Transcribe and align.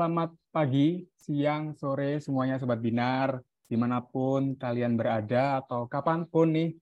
Selamat 0.00 0.32
pagi, 0.48 1.04
siang, 1.12 1.76
sore 1.76 2.24
semuanya 2.24 2.56
Sobat 2.56 2.80
Binar, 2.80 3.36
di 3.68 3.76
mana 3.76 4.00
pun 4.00 4.56
kalian 4.56 4.96
berada 4.96 5.60
atau 5.60 5.84
kapan 5.92 6.24
pun 6.24 6.56
nih 6.56 6.72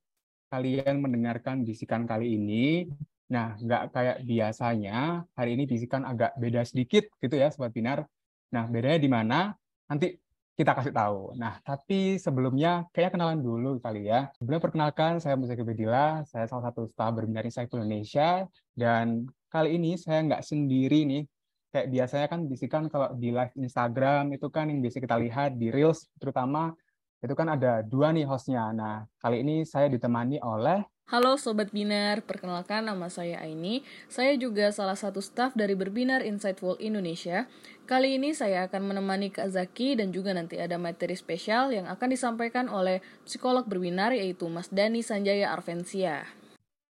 kalian 0.47 1.03
mendengarkan 1.03 1.67
bisikan 1.67 2.07
kali 2.07 2.39
ini. 2.39 2.87
Nah, 3.35 3.59
nggak 3.59 3.91
kayak 3.91 4.23
biasanya, 4.23 5.27
hari 5.35 5.59
ini 5.59 5.67
bisikan 5.67 6.07
agak 6.07 6.31
beda 6.39 6.63
sedikit 6.63 7.11
gitu 7.19 7.35
ya 7.35 7.51
Sobat 7.51 7.75
Binar. 7.75 8.07
Nah, 8.55 8.71
bedanya 8.71 9.03
di 9.03 9.11
mana? 9.11 9.51
Nanti 9.91 10.15
kita 10.55 10.79
kasih 10.79 10.95
tahu. 10.95 11.35
Nah, 11.35 11.59
tapi 11.67 12.23
sebelumnya 12.23 12.87
kayak 12.95 13.19
kenalan 13.19 13.43
dulu 13.43 13.83
kali 13.83 14.07
ya. 14.07 14.31
Sebelum 14.39 14.63
perkenalkan, 14.63 15.19
saya 15.19 15.35
Musik 15.35 15.59
Bedila, 15.67 16.23
saya 16.23 16.47
salah 16.47 16.71
satu 16.71 16.87
staf 16.87 17.19
berbinar 17.19 17.43
Insight 17.43 17.67
Indonesia, 17.75 18.47
dan 18.79 19.27
kali 19.51 19.75
ini 19.75 19.99
saya 19.99 20.23
nggak 20.23 20.47
sendiri 20.47 21.03
nih, 21.03 21.27
kayak 21.73 21.89
biasanya 21.93 22.27
kan 22.33 22.41
bisikan 22.49 22.89
kalau 22.89 23.13
di 23.17 23.29
live 23.29 23.53
Instagram 23.57 24.33
itu 24.33 24.49
kan 24.49 24.73
yang 24.73 24.81
biasa 24.81 24.99
kita 25.05 25.17
lihat 25.21 25.51
di 25.61 25.69
Reels 25.69 26.09
terutama 26.17 26.73
itu 27.19 27.35
kan 27.35 27.51
ada 27.51 27.83
dua 27.83 28.15
nih 28.15 28.25
hostnya. 28.25 28.71
Nah, 28.71 29.03
kali 29.19 29.43
ini 29.43 29.67
saya 29.67 29.91
ditemani 29.91 30.39
oleh 30.39 30.87
Halo 31.09 31.41
Sobat 31.41 31.73
Binar, 31.73 32.21
perkenalkan 32.21 32.85
nama 32.85 33.09
saya 33.09 33.41
Aini. 33.41 33.81
Saya 34.13 34.37
juga 34.37 34.69
salah 34.69 34.93
satu 34.93 35.25
staf 35.25 35.57
dari 35.57 35.73
Berbinar 35.73 36.21
Insightful 36.21 36.77
Indonesia. 36.85 37.49
Kali 37.89 38.21
ini 38.21 38.37
saya 38.37 38.69
akan 38.69 38.93
menemani 38.93 39.33
Kak 39.33 39.49
Zaki 39.49 39.97
dan 39.97 40.13
juga 40.13 40.37
nanti 40.37 40.61
ada 40.61 40.77
materi 40.77 41.17
spesial 41.17 41.73
yang 41.73 41.89
akan 41.89 42.13
disampaikan 42.13 42.69
oleh 42.69 43.01
psikolog 43.25 43.65
berbinar 43.65 44.13
yaitu 44.13 44.53
Mas 44.53 44.69
Dani 44.69 45.01
Sanjaya 45.01 45.49
Arvensia. 45.49 46.29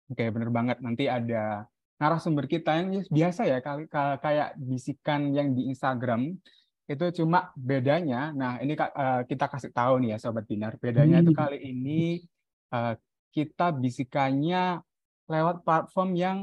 Oke, 0.09 0.25
bener 0.33 0.49
banget. 0.49 0.81
Nanti 0.81 1.05
ada 1.05 1.69
narasumber 1.99 2.47
kita 2.47 2.79
yang 2.79 3.03
biasa 3.11 3.43
ya 3.43 3.59
kayak 4.17 4.55
bisikan 4.55 5.35
yang 5.35 5.51
di 5.51 5.67
Instagram 5.67 6.31
itu 6.89 7.05
cuma 7.21 7.53
bedanya 7.53 8.33
nah 8.33 8.57
ini 8.57 8.73
uh, 8.73 9.21
kita 9.27 9.45
kasih 9.45 9.69
tahu 9.69 10.01
nih 10.01 10.15
ya 10.15 10.17
sobat 10.17 10.47
binar 10.49 10.79
bedanya 10.81 11.21
itu 11.21 11.35
hmm. 11.35 11.39
kali 11.39 11.59
ini 11.61 12.01
uh, 12.73 12.97
kita 13.29 13.75
bisikannya 13.77 14.81
lewat 15.29 15.61
platform 15.61 16.17
yang 16.17 16.37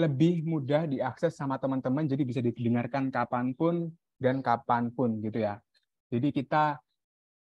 lebih 0.00 0.40
mudah 0.48 0.88
diakses 0.88 1.36
sama 1.36 1.60
teman-teman 1.60 2.08
jadi 2.08 2.24
bisa 2.24 2.40
didengarkan 2.40 3.12
kapan 3.12 3.52
pun 3.52 3.92
dan 4.16 4.40
kapan 4.40 4.88
pun 4.88 5.20
gitu 5.20 5.44
ya 5.44 5.60
jadi 6.08 6.32
kita 6.32 6.80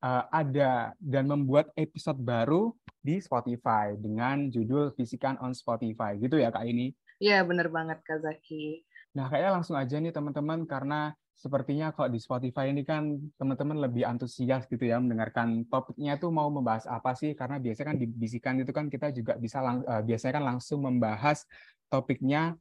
uh, 0.06 0.24
ada 0.30 0.94
dan 1.02 1.26
membuat 1.26 1.74
episode 1.74 2.22
baru 2.22 2.70
di 3.02 3.18
Spotify 3.18 3.98
dengan 3.98 4.54
judul 4.54 4.94
Bisikan 4.94 5.42
on 5.42 5.58
Spotify 5.58 6.14
gitu 6.22 6.38
ya 6.38 6.54
kak 6.54 6.70
ini 6.70 6.94
Iya, 7.20 7.44
bener 7.48 7.72
banget 7.72 8.04
Kak 8.04 8.24
Zaki. 8.24 8.84
Nah, 9.16 9.32
kayaknya 9.32 9.52
langsung 9.56 9.80
aja 9.80 9.96
nih 9.96 10.12
teman-teman, 10.12 10.68
karena 10.68 11.16
sepertinya 11.36 11.92
kalau 11.92 12.08
di 12.08 12.20
Spotify 12.20 12.72
ini 12.72 12.88
kan 12.88 13.20
teman-teman 13.36 13.76
lebih 13.84 14.08
antusias 14.08 14.64
gitu 14.72 14.88
ya 14.88 15.04
mendengarkan 15.04 15.68
topiknya 15.68 16.16
itu 16.16 16.32
mau 16.32 16.48
membahas 16.48 16.88
apa 16.88 17.12
sih 17.12 17.36
karena 17.36 17.60
biasanya 17.60 17.92
kan 17.92 17.98
dibisikan 18.00 18.56
itu 18.64 18.72
kan 18.72 18.88
kita 18.88 19.12
juga 19.12 19.36
bisa 19.36 19.60
lang 19.60 19.84
uh, 19.84 20.00
biasanya 20.00 20.40
kan 20.40 20.46
langsung 20.56 20.80
membahas 20.88 21.44
topiknya 21.92 22.56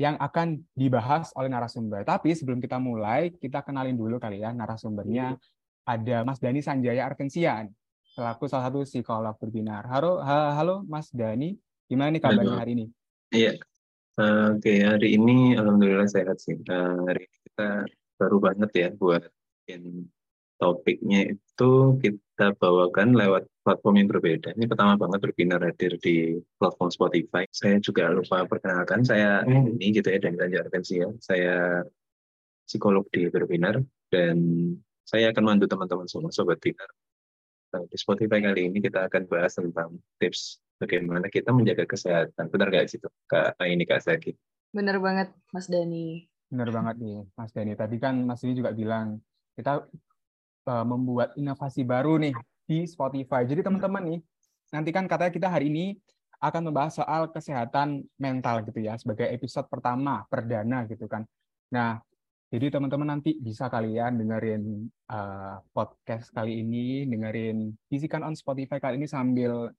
yang 0.00 0.16
akan 0.20 0.64
dibahas 0.76 1.32
oleh 1.36 1.48
narasumber. 1.52 2.04
Tapi 2.04 2.32
sebelum 2.36 2.60
kita 2.60 2.76
mulai, 2.76 3.32
kita 3.32 3.64
kenalin 3.64 3.96
dulu 3.96 4.16
kali 4.20 4.44
ya 4.44 4.52
narasumbernya. 4.52 5.36
Ada 5.86 6.26
Mas 6.26 6.42
Dani 6.42 6.58
Sanjaya 6.58 7.06
Arkensian, 7.06 7.70
selaku 8.10 8.50
salah 8.50 8.68
satu 8.68 8.82
psikolog 8.82 9.38
berbinar. 9.38 9.86
Halo, 9.86 10.18
halo 10.26 10.82
Mas 10.82 11.14
Dani, 11.14 11.54
gimana 11.86 12.10
nih 12.10 12.22
kabarnya 12.26 12.58
hari 12.58 12.72
ini? 12.74 12.86
Iya, 13.30 13.54
Uh, 14.16 14.56
Oke, 14.56 14.72
okay, 14.72 14.78
hari 14.80 15.20
ini 15.20 15.60
alhamdulillah 15.60 16.08
sehat 16.08 16.40
sih. 16.40 16.56
Uh, 16.72 17.04
hari 17.04 17.28
ini 17.28 17.36
kita 17.52 17.84
baru 18.16 18.36
banget 18.40 18.70
ya 18.72 18.88
buat 18.96 19.28
in 19.68 20.08
topiknya 20.56 21.36
itu 21.36 22.00
kita 22.00 22.56
bawakan 22.56 23.12
lewat 23.12 23.44
platform 23.60 24.00
yang 24.00 24.08
berbeda. 24.08 24.56
Ini 24.56 24.64
pertama 24.72 24.96
banget 24.96 25.20
berbinar 25.20 25.60
hadir 25.60 26.00
di 26.00 26.40
platform 26.56 26.88
Spotify. 26.88 27.44
Saya 27.52 27.76
juga 27.76 28.08
lupa 28.08 28.48
perkenalkan, 28.48 29.04
saya 29.04 29.44
hmm. 29.44 29.76
ini 29.76 29.86
gitu 30.00 30.08
ya, 30.08 30.16
dan 30.16 30.40
Ganjar 30.40 30.64
ya. 30.72 31.08
Saya 31.20 31.84
psikolog 32.64 33.04
di 33.12 33.28
berbinar, 33.28 33.84
dan 34.08 34.36
saya 35.04 35.28
akan 35.28 35.44
membantu 35.44 35.76
teman-teman 35.76 36.08
semua, 36.08 36.32
Sobat 36.32 36.56
Binar. 36.64 36.88
Nah, 37.76 37.84
di 37.84 37.96
Spotify 38.00 38.40
kali 38.40 38.72
ini 38.72 38.80
kita 38.80 39.12
akan 39.12 39.28
bahas 39.28 39.60
tentang 39.60 40.00
tips 40.16 40.56
bagaimana 40.76 41.26
kita 41.28 41.50
menjaga 41.52 41.84
kesehatan. 41.88 42.48
Benar 42.48 42.68
nggak 42.72 42.86
sih 42.88 42.98
Kak 43.28 43.56
ini 43.64 43.84
Kak 43.84 44.00
Zaki? 44.04 44.32
Benar 44.72 45.00
banget 45.00 45.32
Mas 45.50 45.66
Dani. 45.68 46.28
Benar 46.46 46.68
banget 46.70 46.96
nih 47.00 47.20
Mas 47.34 47.50
Dani. 47.52 47.72
Tadi 47.74 47.96
kan 47.96 48.14
Mas 48.22 48.40
Dani 48.44 48.54
juga 48.54 48.70
bilang 48.76 49.18
kita 49.56 49.88
uh, 50.68 50.84
membuat 50.84 51.32
inovasi 51.34 51.82
baru 51.82 52.20
nih 52.20 52.34
di 52.66 52.84
Spotify. 52.84 53.46
Jadi 53.48 53.62
teman-teman 53.62 54.02
nih, 54.04 54.20
nanti 54.74 54.90
kan 54.92 55.06
katanya 55.08 55.32
kita 55.32 55.48
hari 55.48 55.72
ini 55.72 55.96
akan 56.36 56.68
membahas 56.68 57.00
soal 57.00 57.32
kesehatan 57.32 58.04
mental 58.20 58.60
gitu 58.68 58.84
ya 58.84 59.00
sebagai 59.00 59.24
episode 59.32 59.64
pertama 59.72 60.28
perdana 60.28 60.84
gitu 60.84 61.08
kan. 61.08 61.24
Nah, 61.72 61.96
jadi 62.52 62.78
teman-teman 62.78 63.16
nanti 63.16 63.34
bisa 63.40 63.66
kalian 63.72 64.20
dengerin 64.20 64.86
uh, 65.10 65.58
podcast 65.72 66.30
kali 66.30 66.60
ini, 66.62 67.08
dengerin 67.08 67.72
Bisikan 67.88 68.22
on 68.22 68.36
Spotify 68.36 68.78
kali 68.78 69.00
ini 69.00 69.08
sambil 69.08 69.72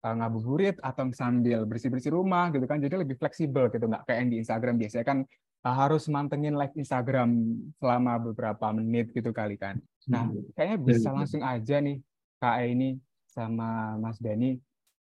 ngabuburit 0.00 0.80
atau 0.80 1.08
sambil 1.12 1.68
bersih-bersih 1.68 2.16
rumah 2.16 2.48
gitu 2.50 2.64
kan. 2.64 2.80
Jadi 2.80 3.04
lebih 3.04 3.20
fleksibel 3.20 3.68
gitu 3.68 3.84
nggak 3.84 4.08
kayak 4.08 4.18
yang 4.24 4.30
di 4.32 4.38
Instagram. 4.40 4.74
Biasanya 4.80 5.06
kan 5.06 5.18
uh, 5.64 5.74
harus 5.76 6.08
mantengin 6.08 6.56
live 6.56 6.74
Instagram 6.76 7.56
selama 7.76 8.16
beberapa 8.32 8.72
menit 8.72 9.12
gitu 9.12 9.30
kali 9.30 9.60
kan. 9.60 9.76
Nah 10.08 10.28
hmm. 10.28 10.56
kayaknya 10.56 10.78
bisa 10.80 11.08
langsung 11.12 11.44
aja 11.44 11.76
nih 11.80 12.00
Kak 12.40 12.56
ini 12.64 12.96
sama 13.28 14.00
Mas 14.00 14.16
Dani 14.16 14.56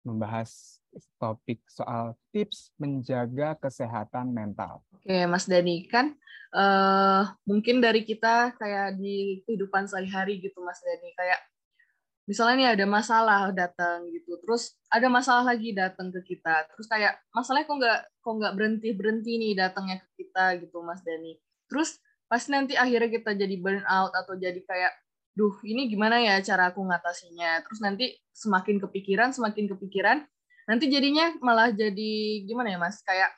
membahas 0.04 0.84
topik 1.18 1.64
soal 1.72 2.14
tips 2.36 2.76
menjaga 2.76 3.56
kesehatan 3.58 4.36
mental. 4.36 4.84
Oke, 4.92 5.24
Mas 5.26 5.48
Dani 5.48 5.88
kan 5.88 6.14
uh, 6.52 7.32
mungkin 7.48 7.80
dari 7.80 8.04
kita 8.04 8.54
kayak 8.60 9.00
di 9.00 9.42
kehidupan 9.48 9.88
sehari-hari 9.88 10.44
gitu, 10.44 10.60
Mas 10.60 10.84
Dani 10.84 11.10
kayak 11.16 11.40
misalnya 12.24 12.56
nih 12.56 12.70
ada 12.80 12.86
masalah 12.88 13.52
datang 13.52 14.08
gitu 14.12 14.40
terus 14.40 14.80
ada 14.88 15.12
masalah 15.12 15.44
lagi 15.44 15.76
datang 15.76 16.08
ke 16.12 16.36
kita 16.36 16.68
terus 16.72 16.88
kayak 16.88 17.20
masalahnya 17.36 17.68
kok 17.68 17.78
nggak 17.80 18.00
kok 18.24 18.34
nggak 18.40 18.54
berhenti 18.56 18.90
berhenti 18.96 19.32
nih 19.36 19.52
datangnya 19.60 20.00
ke 20.00 20.10
kita 20.24 20.64
gitu 20.64 20.80
mas 20.80 21.04
Dani. 21.04 21.36
Terus 21.68 22.00
pasti 22.32 22.50
nanti 22.56 22.74
akhirnya 22.80 23.12
kita 23.12 23.36
jadi 23.36 23.56
burn 23.60 23.84
out 23.84 24.16
atau 24.16 24.40
jadi 24.40 24.58
kayak 24.64 24.94
duh 25.36 25.54
ini 25.68 25.92
gimana 25.92 26.24
ya 26.24 26.40
cara 26.40 26.72
aku 26.72 26.80
ngatasinya? 26.88 27.60
Terus 27.68 27.80
nanti 27.84 28.06
semakin 28.32 28.80
kepikiran 28.80 29.36
semakin 29.36 29.68
kepikiran 29.76 30.18
nanti 30.64 30.88
jadinya 30.88 31.36
malah 31.44 31.76
jadi 31.76 32.14
gimana 32.48 32.72
ya 32.72 32.80
mas? 32.80 33.04
Kayak 33.04 33.36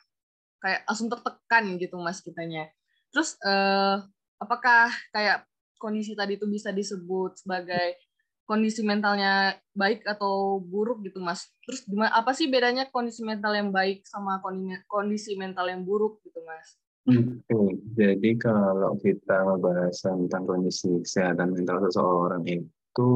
kayak 0.61 0.85
langsung 0.85 1.09
tertekan 1.09 1.63
gitu 1.81 1.97
mas 1.97 2.21
kitanya. 2.21 2.69
Terus 3.09 3.33
eh, 3.41 3.97
apakah 4.37 4.93
kayak 5.09 5.49
kondisi 5.81 6.13
tadi 6.13 6.37
itu 6.37 6.45
bisa 6.45 6.69
disebut 6.69 7.41
sebagai 7.41 7.97
kondisi 8.45 8.85
mentalnya 8.85 9.57
baik 9.73 10.05
atau 10.05 10.61
buruk 10.61 11.01
gitu 11.03 11.19
mas? 11.21 11.49
Terus 11.65 11.83
gimana 11.85 12.13
apa 12.13 12.31
sih 12.31 12.47
bedanya 12.47 12.87
kondisi 12.89 13.25
mental 13.25 13.53
yang 13.57 13.69
baik 13.73 14.05
sama 14.05 14.39
kondisi 14.87 15.35
mental 15.35 15.67
yang 15.67 15.83
buruk 15.83 16.21
gitu 16.23 16.39
mas? 16.45 16.77
Hmm, 17.05 17.45
jadi 17.93 18.33
kalau 18.41 18.97
kita 18.97 19.45
membahas 19.45 20.01
tentang 20.01 20.49
kondisi 20.49 20.89
kesehatan 21.05 21.53
mental 21.53 21.85
seseorang 21.85 22.41
itu 22.49 23.11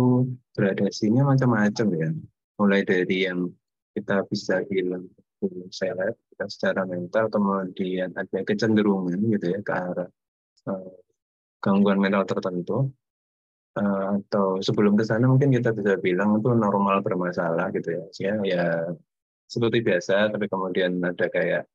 gradasinya 0.54 1.34
macam-macam 1.34 1.88
ya. 1.98 2.10
Mulai 2.62 2.86
dari 2.86 3.26
yang 3.26 3.50
kita 3.98 4.22
bisa 4.30 4.62
bilang 4.70 5.10
seleb 5.72 6.16
kita 6.30 6.46
secara 6.52 6.82
mental 6.84 7.32
kemudian 7.32 8.12
ada 8.14 8.40
kecenderungan 8.44 9.20
gitu 9.32 9.56
ya 9.56 9.60
ke 9.64 9.74
arah 9.74 10.10
uh, 10.68 10.92
gangguan 11.64 12.00
mental 12.00 12.28
tertentu 12.28 12.92
uh, 13.78 14.18
atau 14.18 14.58
sebelum 14.64 14.98
ke 14.98 15.04
sana 15.06 15.30
mungkin 15.30 15.54
kita 15.54 15.76
bisa 15.76 16.00
bilang 16.02 16.42
itu 16.42 16.50
normal 16.56 17.06
bermasalah 17.06 17.70
gitu 17.76 17.94
ya. 17.94 18.04
Ya, 18.18 18.34
ya 18.46 18.64
seperti 19.50 19.82
biasa, 19.82 20.30
tapi 20.34 20.46
kemudian 20.46 21.02
ada 21.02 21.26
kayak 21.30 21.66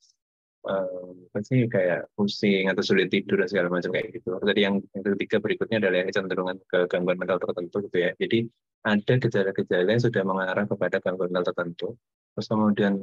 uh, 0.67 1.11
apa 1.31 1.39
sih 1.43 1.67
kayak 1.67 2.11
pusing 2.15 2.71
atau 2.71 2.83
sulit 2.87 3.11
tidur 3.11 3.43
dan 3.43 3.49
segala 3.51 3.69
macam 3.71 3.91
kayak 3.91 4.15
gitu. 4.15 4.39
Tadi 4.39 4.61
yang, 4.63 4.79
yang 4.95 5.03
ketiga 5.19 5.37
berikutnya 5.43 5.79
adalah 5.83 6.07
kecenderungan 6.07 6.57
ke 6.67 6.79
gangguan 6.87 7.19
mental 7.19 7.39
tertentu 7.43 7.77
gitu 7.91 7.99
ya. 7.99 8.11
Jadi 8.17 8.47
ada 8.85 9.15
gejala-gejala 9.17 9.89
yang 9.91 10.03
sudah 10.03 10.23
mengarah 10.23 10.65
kepada 10.69 10.97
gangguan 11.03 11.31
mental 11.35 11.51
tertentu. 11.51 11.89
Terus 12.35 12.47
kemudian 12.47 12.95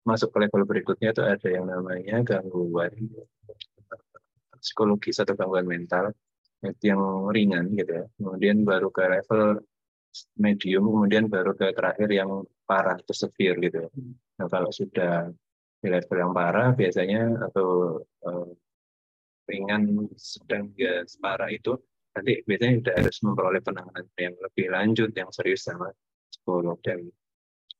masuk 0.00 0.32
ke 0.32 0.38
level 0.48 0.64
berikutnya 0.64 1.12
itu 1.12 1.22
ada 1.22 1.48
yang 1.48 1.68
namanya 1.68 2.24
gangguan 2.24 2.92
psikologis 4.60 5.20
atau 5.20 5.36
gangguan 5.36 5.68
mental 5.68 6.12
yang 6.60 7.02
ringan 7.32 7.72
gitu 7.74 8.04
ya. 8.04 8.04
Kemudian 8.20 8.62
baru 8.68 8.88
ke 8.92 9.04
level 9.08 9.64
medium, 10.36 10.84
kemudian 10.90 11.24
baru 11.30 11.54
ke 11.56 11.72
terakhir 11.72 12.08
yang 12.10 12.44
parah 12.68 12.98
atau 12.98 13.14
severe 13.14 13.56
gitu. 13.64 13.78
Ya. 13.86 13.90
Nah 14.40 14.46
kalau 14.50 14.70
sudah 14.70 15.30
di 15.80 15.88
level 15.88 16.16
yang 16.20 16.32
parah 16.36 16.76
biasanya 16.76 17.48
atau 17.48 18.00
uh, 18.28 18.50
ringan, 19.48 20.06
sedang 20.14 20.70
ya 20.76 21.02
separah 21.08 21.48
itu 21.50 21.74
nanti 22.12 22.42
biasanya 22.44 22.74
sudah 22.82 22.94
harus 23.00 23.16
memperoleh 23.24 23.62
penanganan 23.64 24.06
yang 24.18 24.34
lebih 24.36 24.66
lanjut, 24.68 25.10
yang 25.16 25.30
serius 25.32 25.64
sama 25.64 25.88
psikolog. 26.28 26.76
Dan 26.84 27.08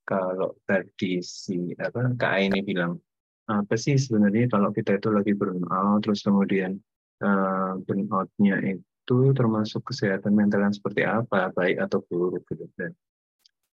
kalau 0.09 0.57
tadi 0.65 1.21
si 1.21 1.77
apa 1.77 2.15
Kak 2.17 2.37
ini 2.41 2.65
bilang 2.65 2.97
apa 3.51 3.75
sih 3.75 3.99
sebenarnya 3.99 4.47
kalau 4.49 4.71
kita 4.71 4.97
itu 4.97 5.11
lagi 5.11 5.35
burnout, 5.35 6.07
terus 6.07 6.23
kemudian 6.23 6.79
uh, 7.23 7.79
burnoutnya 7.85 8.57
itu 8.65 9.19
termasuk 9.37 9.85
kesehatan 9.93 10.33
mental 10.33 10.65
yang 10.65 10.75
seperti 10.75 11.03
apa, 11.05 11.53
baik 11.55 11.81
atau 11.81 12.01
buruk 12.05 12.45
gitu. 12.49 12.67
Dan 12.77 12.93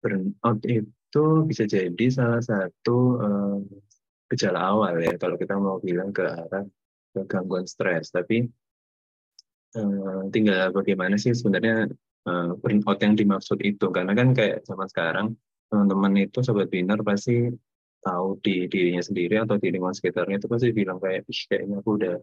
burnout 0.02 0.60
itu 0.66 1.24
bisa 1.46 1.64
jadi 1.64 2.06
salah 2.12 2.42
satu 2.42 2.98
uh, 3.18 3.58
gejala 4.26 4.74
awal 4.74 4.98
ya 4.98 5.14
kalau 5.16 5.38
kita 5.38 5.54
mau 5.56 5.78
bilang 5.78 6.10
ke 6.10 6.26
arah 6.26 6.66
ke 7.14 7.20
gangguan 7.30 7.64
stres. 7.64 8.10
Tapi 8.10 8.46
uh, 9.78 10.26
tinggal 10.34 10.74
bagaimana 10.74 11.14
sih 11.16 11.32
sebenarnya 11.32 11.90
uh, 12.26 12.50
burnout 12.58 12.98
yang 13.00 13.14
dimaksud 13.14 13.58
itu 13.62 13.86
karena 13.94 14.12
kan 14.12 14.34
kayak 14.34 14.66
zaman 14.66 14.88
sekarang 14.90 15.28
teman-teman 15.66 16.30
itu 16.30 16.38
sobat 16.46 16.70
biner 16.70 17.02
pasti 17.02 17.50
tahu 18.06 18.38
di 18.38 18.70
dirinya 18.70 19.02
sendiri 19.02 19.42
atau 19.42 19.58
di 19.58 19.74
lingkungan 19.74 19.98
sekitarnya 19.98 20.38
itu 20.38 20.46
pasti 20.46 20.70
bilang 20.70 21.02
kayak 21.02 21.26
kayaknya 21.26 21.82
aku 21.82 21.90
udah 21.98 22.14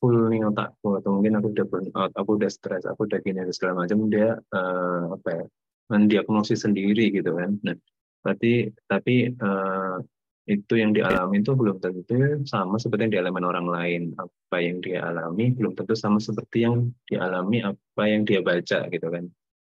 full 0.00 0.32
nih 0.32 0.42
otakku 0.48 0.96
atau 0.98 1.20
mungkin 1.20 1.38
aku 1.38 1.52
udah 1.52 1.66
burnout, 1.68 2.12
aku 2.16 2.30
udah 2.40 2.50
stres, 2.50 2.88
aku 2.88 3.04
udah 3.06 3.20
gini 3.20 3.44
segala 3.52 3.84
macam 3.84 4.08
dia 4.08 4.40
uh, 4.56 5.14
apa 5.14 5.28
ya 5.28 5.44
mendiagnosis 5.92 6.64
sendiri 6.64 7.12
gitu 7.12 7.36
kan. 7.36 7.60
Nah, 7.60 7.76
berarti 8.24 8.72
tapi 8.88 9.28
uh, 9.36 10.00
itu 10.48 10.74
yang 10.80 10.90
dialami 10.96 11.44
itu 11.44 11.52
belum 11.54 11.78
tentu 11.78 12.42
sama 12.48 12.80
seperti 12.80 13.06
yang 13.06 13.14
dialami 13.20 13.38
orang 13.44 13.68
lain. 13.68 14.02
Apa 14.16 14.56
yang 14.58 14.80
dia 14.82 15.04
alami 15.06 15.52
belum 15.54 15.76
tentu 15.76 15.94
sama 15.94 16.18
seperti 16.18 16.66
yang 16.66 16.90
dialami 17.06 17.62
apa 17.62 18.02
yang 18.08 18.24
dia 18.24 18.40
baca 18.40 18.88
gitu 18.88 19.06
kan. 19.06 19.28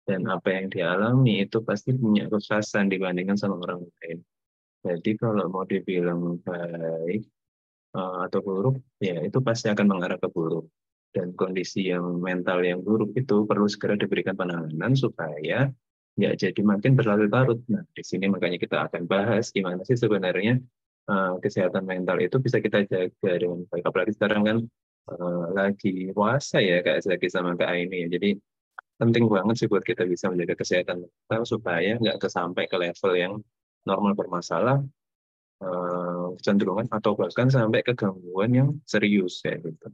Dan 0.03 0.27
apa 0.27 0.49
yang 0.49 0.65
dia 0.71 0.95
alami 0.95 1.45
itu 1.45 1.61
pasti 1.61 1.93
punya 1.93 2.25
kekhasan 2.31 2.89
dibandingkan 2.89 3.37
sama 3.37 3.59
orang 3.59 3.85
lain. 4.01 4.23
Jadi 4.83 5.15
kalau 5.15 5.47
mau 5.47 5.63
dibilang 5.63 6.39
baik 6.43 7.23
atau 7.93 8.39
buruk, 8.41 8.75
ya 8.97 9.21
itu 9.21 9.37
pasti 9.39 9.69
akan 9.69 9.85
mengarah 9.85 10.17
ke 10.17 10.27
buruk. 10.29 10.65
Dan 11.13 11.37
kondisi 11.37 11.93
yang 11.93 12.17
mental 12.17 12.65
yang 12.65 12.81
buruk 12.81 13.13
itu 13.13 13.45
perlu 13.45 13.69
segera 13.69 13.93
diberikan 13.93 14.33
penanganan 14.33 14.97
supaya 14.97 15.69
ya 16.17 16.29
jadi 16.33 16.61
makin 16.65 16.97
berlarut-larut. 16.97 17.61
Nah, 17.69 17.85
di 17.93 18.01
sini 18.01 18.25
makanya 18.29 18.57
kita 18.57 18.89
akan 18.89 19.05
bahas 19.05 19.53
gimana 19.53 19.85
sih 19.85 19.93
sebenarnya 19.93 20.57
uh, 21.09 21.37
kesehatan 21.37 21.85
mental 21.85 22.17
itu 22.17 22.37
bisa 22.41 22.57
kita 22.57 22.85
jaga 22.89 23.31
dengan 23.37 23.65
baik. 23.69 23.85
Apalagi 23.85 24.13
sekarang 24.17 24.41
kan 24.41 24.57
uh, 25.13 25.45
lagi 25.53 26.09
puasa 26.13 26.57
ya 26.61 26.81
Kak 26.81 27.05
lagi 27.05 27.27
sama 27.29 27.53
Kak 27.53 27.69
Aini 27.69 28.09
ya. 28.09 28.17
Jadi 28.17 28.29
penting 28.97 29.25
banget 29.29 29.55
sih 29.65 29.67
buat 29.69 29.85
kita 29.85 30.05
bisa 30.05 30.29
menjaga 30.29 30.57
kesehatan 30.57 31.05
mental 31.05 31.41
supaya 31.45 31.97
nggak 31.97 32.17
kesampai 32.21 32.65
ke 32.69 32.77
level 32.77 33.11
yang 33.13 33.33
normal 33.83 34.13
bermasalah 34.15 34.79
uh, 35.63 36.35
kecenderungan 36.37 36.91
atau 36.91 37.15
bahkan 37.15 37.47
sampai 37.47 37.81
ke 37.81 37.95
gangguan 37.95 38.51
yang 38.51 38.69
serius 38.83 39.39
ya 39.41 39.55
gitu. 39.57 39.87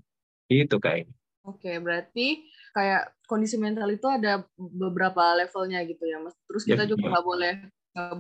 Itu 0.50 0.82
Aini. 0.82 1.14
Oke, 1.46 1.78
berarti 1.80 2.46
kayak 2.74 3.14
kondisi 3.26 3.58
mental 3.58 3.90
itu 3.90 4.06
ada 4.10 4.46
beberapa 4.58 5.34
levelnya 5.38 5.82
gitu 5.86 6.06
ya, 6.06 6.20
Mas. 6.20 6.36
Terus 6.50 6.64
kita 6.66 6.84
yeah, 6.86 6.90
juga 6.90 7.04
iya. 7.06 7.12
nggak 7.14 7.24
yeah. 7.24 7.32
boleh 7.32 7.54
nggak 7.90 8.16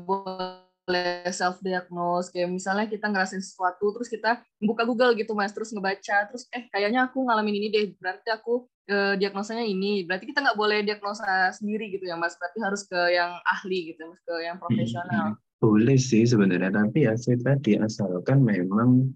boleh 0.89 1.29
self 1.29 1.61
diagnose 1.61 2.33
kayak 2.33 2.49
misalnya 2.49 2.89
kita 2.89 3.05
ngerasain 3.05 3.45
sesuatu 3.45 3.93
terus 3.93 4.09
kita 4.09 4.41
buka 4.57 4.81
Google 4.89 5.13
gitu 5.13 5.37
mas 5.37 5.53
terus 5.53 5.69
ngebaca 5.69 6.25
terus 6.25 6.49
eh 6.49 6.65
kayaknya 6.73 7.05
aku 7.05 7.29
ngalamin 7.29 7.61
ini 7.61 7.67
deh 7.69 7.85
berarti 8.01 8.33
aku 8.33 8.65
eh, 8.89 9.13
diagnosanya 9.21 9.61
ini 9.61 10.09
berarti 10.09 10.25
kita 10.25 10.41
nggak 10.41 10.57
boleh 10.57 10.81
diagnosa 10.81 11.53
sendiri 11.53 11.93
gitu 11.93 12.09
ya 12.09 12.17
mas 12.17 12.33
berarti 12.41 12.57
harus 12.57 12.81
ke 12.89 12.97
yang 13.13 13.37
ahli 13.45 13.93
gitu 13.93 14.09
mas 14.09 14.21
ke 14.25 14.33
yang 14.41 14.57
profesional 14.57 15.37
boleh 15.59 15.99
sih 15.99 16.23
sebenarnya 16.23 16.71
tapi 16.71 17.03
ya 17.03 17.13
saya 17.19 17.37
tadi 17.39 17.75
asalkan 17.75 18.39
memang 18.43 19.11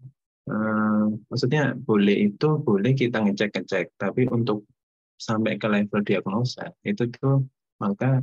uh, 0.51 1.07
maksudnya 1.31 1.75
boleh 1.87 2.27
itu 2.31 2.59
boleh 2.59 2.91
kita 2.91 3.23
ngecek-ngecek 3.23 3.95
tapi 3.95 4.27
untuk 4.27 4.67
sampai 5.15 5.55
ke 5.55 5.67
level 5.71 6.03
diagnosa 6.03 6.67
itu 6.83 7.07
tuh 7.15 7.47
maka 7.79 8.19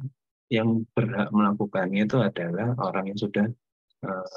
yang 0.53 0.85
berhak 0.93 1.31
melakukannya 1.33 2.05
itu 2.05 2.19
adalah 2.21 2.75
orang 2.83 3.15
yang 3.15 3.19
sudah 3.19 3.47
uh, 4.05 4.29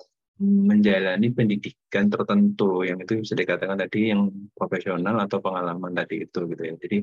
menjalani 0.43 1.29
pendidikan 1.29 2.09
tertentu 2.09 2.81
yang 2.85 3.01
itu 3.01 3.21
bisa 3.21 3.33
dikatakan 3.37 3.77
tadi 3.77 4.13
yang 4.13 4.29
profesional 4.53 5.21
atau 5.21 5.37
pengalaman 5.41 5.93
tadi 5.93 6.25
itu 6.25 6.39
gitu 6.49 6.61
ya. 6.61 6.73
Jadi 6.77 6.97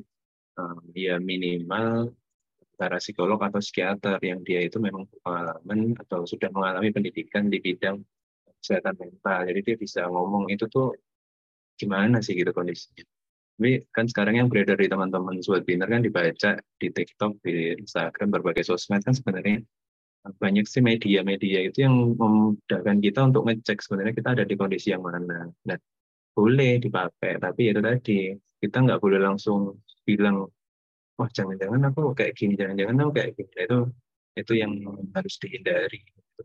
uh, 0.58 0.78
ya 0.94 1.16
minimal 1.18 2.10
para 2.80 2.96
psikolog 2.96 3.36
atau 3.36 3.60
psikiater 3.60 4.16
yang 4.24 4.40
dia 4.40 4.64
itu 4.64 4.80
memang 4.80 5.04
pengalaman 5.20 5.92
atau 6.00 6.24
sudah 6.24 6.48
mengalami 6.48 6.88
pendidikan 6.96 7.52
di 7.52 7.60
bidang 7.60 8.00
kesehatan 8.64 8.96
mental 8.96 9.44
jadi 9.44 9.60
dia 9.60 9.76
bisa 9.76 10.00
ngomong 10.08 10.48
itu 10.48 10.64
tuh 10.72 10.96
gimana 11.76 12.24
sih 12.24 12.32
gitu 12.32 12.56
kondisinya 12.56 13.04
tapi 13.60 13.84
kan 13.92 14.08
sekarang 14.08 14.40
yang 14.40 14.48
beredar 14.48 14.80
di 14.80 14.88
teman-teman 14.88 15.36
Biner 15.44 15.84
kan 15.84 16.00
dibaca 16.00 16.56
di 16.80 16.88
TikTok, 16.88 17.44
di 17.44 17.76
Instagram, 17.76 18.32
berbagai 18.40 18.64
sosmed 18.64 19.04
kan 19.04 19.12
sebenarnya 19.12 19.60
banyak 20.40 20.64
sih 20.64 20.80
media-media 20.80 21.68
itu 21.68 21.84
yang 21.84 22.16
memudahkan 22.16 22.96
kita 23.04 23.20
untuk 23.20 23.52
ngecek 23.52 23.84
sebenarnya 23.84 24.16
kita 24.16 24.32
ada 24.32 24.44
di 24.48 24.56
kondisi 24.56 24.96
yang 24.96 25.04
mana. 25.04 25.52
Nah, 25.68 25.78
boleh 26.32 26.80
dipakai, 26.80 27.36
tapi 27.36 27.68
itu 27.68 27.80
tadi 27.84 28.32
kita 28.64 28.76
nggak 28.80 28.96
boleh 28.96 29.20
langsung 29.20 29.76
bilang, 30.08 30.48
wah 31.20 31.28
jangan-jangan 31.28 31.93
aku 31.93 32.17
kayak 32.17 32.32
gini, 32.32 32.56
jangan-jangan 32.56 32.96
aku 33.05 33.12
kayak 33.12 33.31
gini. 33.37 33.52
Itu 33.69 33.78
itu 34.40 34.52
yang 34.56 34.72
harus 35.12 35.34
dihindari. 35.37 36.00
Itu 36.00 36.43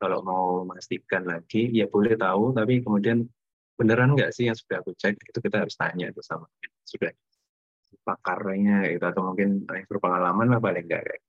kalau 0.00 0.24
mau 0.24 0.44
memastikan 0.64 1.28
lagi, 1.28 1.68
ya 1.70 1.84
boleh 1.86 2.16
tahu, 2.16 2.56
tapi 2.56 2.80
kemudian 2.80 3.28
beneran 3.74 4.14
nggak 4.14 4.30
sih 4.30 4.46
yang 4.46 4.56
sudah 4.56 4.80
aku 4.80 4.94
cek 4.94 5.18
itu 5.18 5.38
kita 5.42 5.66
harus 5.66 5.74
tanya 5.74 6.10
itu 6.10 6.22
sama 6.22 6.46
sudah 6.86 7.10
pakarnya 8.06 8.90
itu 8.94 9.02
atau 9.02 9.32
mungkin 9.34 9.66
yang 9.66 9.86
berpengalaman 9.90 10.46
lah 10.50 10.60
paling 10.62 10.86
nggak 10.86 11.02
kayak 11.02 11.22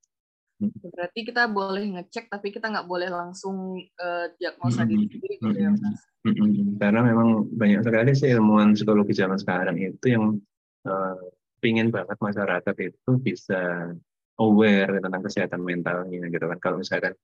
gitu. 0.62 0.86
berarti 0.94 1.19
kita 1.25 1.44
boleh 1.50 1.84
ngecek 1.98 2.30
tapi 2.30 2.54
kita 2.54 2.69
nggak 2.69 2.88
boleh 2.88 3.10
langsung 3.10 3.81
uh, 3.81 4.25
diagnosa 4.38 4.86
mm 4.86 4.88
-hmm. 4.88 4.90
diri 4.94 5.06
sendiri 5.10 5.36
gitu 5.42 5.58
ya 5.58 5.69
mas 5.74 6.00
mm 6.22 6.34
-hmm. 6.34 6.66
karena 6.78 7.01
memang 7.01 7.30
banyak 7.50 7.81
sekali 7.81 8.12
sih 8.13 8.30
ilmuwan 8.30 8.78
psikologi 8.78 9.13
zaman 9.18 9.40
sekarang 9.42 9.75
itu 9.81 10.06
yang 10.06 10.38
uh, 10.86 11.18
pingin 11.65 11.89
banget 11.89 12.17
masyarakat 12.21 12.75
itu 12.77 13.12
bisa 13.17 13.89
aware 14.38 15.01
tentang 15.01 15.22
kesehatan 15.25 15.62
mentalnya 15.65 16.29
gitu 16.29 16.45
kan. 16.45 16.60
Kalau 16.62 16.77
misalkan 16.77 17.17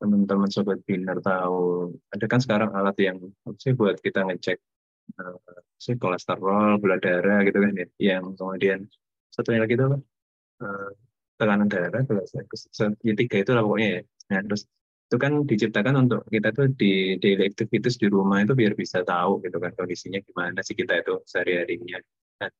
teman-teman 0.00 0.52
sobat 0.52 0.80
biner 0.84 1.16
tahu 1.24 1.96
ada 2.12 2.26
kan 2.28 2.40
sekarang 2.44 2.70
alat 2.76 2.96
yang 3.00 3.16
sih 3.56 3.72
buat 3.72 3.96
kita 4.00 4.28
ngecek 4.28 4.60
uh, 5.20 5.36
sih 5.80 5.96
kolesterol 5.96 6.80
gula 6.80 6.96
darah 7.00 7.40
gitu 7.44 7.60
kan 7.64 7.72
ya 7.76 7.86
yang 8.00 8.36
kemudian 8.36 8.88
satunya 9.32 9.64
lagi 9.64 9.76
itu 9.76 9.86
uh, 10.64 10.90
tekanan 11.40 11.68
darah 11.68 12.00
ya 12.04 13.12
tiga 13.16 13.36
itu 13.40 13.50
lah 13.56 13.64
pokoknya 13.64 13.88
ya. 13.96 14.02
Nah, 14.30 14.40
terus 14.46 14.62
itu 15.10 15.16
kan 15.18 15.32
diciptakan 15.42 15.94
untuk 16.06 16.22
kita 16.30 16.54
tuh 16.54 16.70
di 16.70 17.18
daily 17.18 17.50
activities 17.50 17.98
di 17.98 18.06
rumah 18.06 18.46
itu 18.46 18.54
biar 18.54 18.78
bisa 18.78 19.02
tahu 19.02 19.42
gitu 19.42 19.58
kan 19.58 19.74
kondisinya 19.74 20.22
gimana 20.22 20.62
sih 20.62 20.78
kita 20.78 21.02
itu 21.02 21.18
sehari-harinya. 21.26 21.98
Nah, 22.40 22.50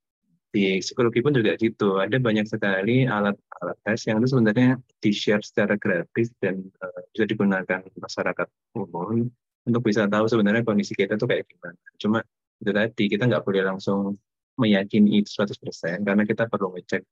di 0.51 0.83
psikologi 0.83 1.23
pun 1.23 1.33
juga 1.35 1.55
gitu. 1.55 2.03
Ada 2.03 2.19
banyak 2.19 2.47
sekali 2.47 3.07
alat-alat 3.07 3.79
tes 3.87 4.03
yang 4.11 4.19
itu 4.19 4.35
sebenarnya 4.35 4.79
di-share 4.99 5.43
secara 5.47 5.79
gratis 5.79 6.35
dan 6.43 6.67
uh, 6.83 7.01
bisa 7.15 7.25
digunakan 7.27 7.81
masyarakat 7.87 8.49
umum 8.75 9.31
untuk 9.67 9.83
bisa 9.87 10.11
tahu 10.11 10.27
sebenarnya 10.27 10.67
kondisi 10.67 10.93
kita 10.99 11.15
itu 11.15 11.27
kayak 11.27 11.47
gimana. 11.47 11.79
Cuma 12.03 12.19
itu 12.61 12.71
tadi, 12.75 13.05
kita 13.09 13.25
nggak 13.31 13.45
boleh 13.47 13.63
langsung 13.65 14.19
meyakini 14.59 15.25
itu 15.25 15.31
100% 15.33 16.05
karena 16.05 16.23
kita 16.27 16.45
perlu 16.51 16.75
ngecek 16.77 17.03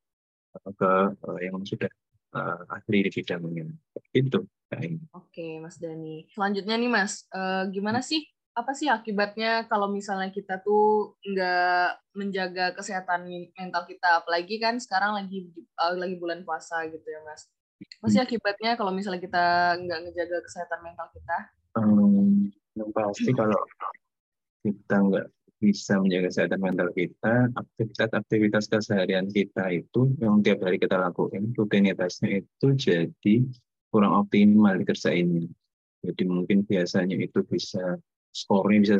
uh, 0.59 0.71
ke 0.75 0.91
uh, 1.17 1.39
yang 1.41 1.63
sudah 1.63 1.89
uh, 2.35 2.75
ahli 2.75 3.07
di 3.07 3.11
bidangnya. 3.15 3.67
Itu. 4.13 4.45
Oke, 5.17 5.57
Mas 5.65 5.81
Dani. 5.81 6.29
Selanjutnya 6.29 6.77
nih, 6.77 6.91
Mas, 6.93 7.25
uh, 7.33 7.65
gimana 7.73 8.05
sih 8.05 8.29
apa 8.59 8.75
sih 8.75 8.91
akibatnya 8.91 9.71
kalau 9.71 9.87
misalnya 9.87 10.35
kita 10.35 10.59
tuh 10.59 11.15
nggak 11.23 12.19
menjaga 12.19 12.75
kesehatan 12.75 13.31
mental 13.55 13.87
kita? 13.87 14.19
Apalagi 14.19 14.59
kan 14.59 14.83
sekarang 14.83 15.15
lagi 15.15 15.47
uh, 15.79 15.95
lagi 15.95 16.19
bulan 16.19 16.43
puasa 16.43 16.83
gitu 16.91 17.07
ya 17.07 17.23
mas. 17.23 17.47
Apa 18.03 18.07
sih 18.11 18.19
akibatnya 18.19 18.75
kalau 18.75 18.91
misalnya 18.91 19.23
kita 19.23 19.79
nggak 19.79 19.99
ngejaga 20.11 20.39
kesehatan 20.43 20.81
mental 20.83 21.07
kita? 21.15 21.39
Um, 21.79 22.51
yang 22.75 22.91
pasti 22.91 23.31
kalau 23.31 23.63
kita 24.67 24.97
nggak 24.99 25.27
bisa 25.63 25.99
menjaga 26.03 26.31
kesehatan 26.31 26.61
mental 26.63 26.89
kita 26.95 27.35
aktivitas-aktivitas 27.55 28.71
keseharian 28.71 29.27
kita 29.31 29.71
itu 29.75 30.11
yang 30.19 30.43
tiap 30.43 30.63
hari 30.63 30.79
kita 30.79 30.99
lakukan 30.99 31.51
rutinitasnya 31.55 32.43
itu 32.43 32.67
jadi 32.79 33.35
kurang 33.91 34.27
optimal 34.27 34.79
dikerjain 34.79 35.51
jadi 36.07 36.23
mungkin 36.31 36.63
biasanya 36.63 37.19
itu 37.19 37.43
bisa 37.43 37.99
skornya 38.33 38.79
bisa 38.85 38.97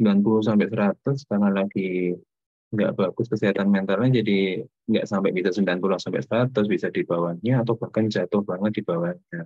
90 0.00 0.48
sampai 0.48 0.66
100 0.70 1.28
karena 1.28 1.48
lagi 1.52 2.16
nggak 2.72 2.92
bagus 2.96 3.28
kesehatan 3.28 3.68
mentalnya 3.68 4.24
jadi 4.24 4.64
nggak 4.88 5.04
sampai 5.04 5.30
bisa 5.36 5.52
90 5.52 5.76
sampai 6.00 6.22
100 6.24 6.56
bisa 6.72 6.88
di 6.88 7.04
bawahnya 7.04 7.60
atau 7.60 7.76
bahkan 7.76 8.08
jatuh 8.08 8.40
banget 8.40 8.80
di 8.80 8.82
bawahnya. 8.82 9.40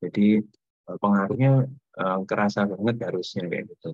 Jadi 0.00 0.40
eh, 0.88 0.98
pengaruhnya 1.00 1.68
uh, 2.00 2.20
kerasa 2.24 2.64
banget 2.64 2.96
harusnya 3.04 3.44
kayak 3.52 3.68
gitu. 3.68 3.90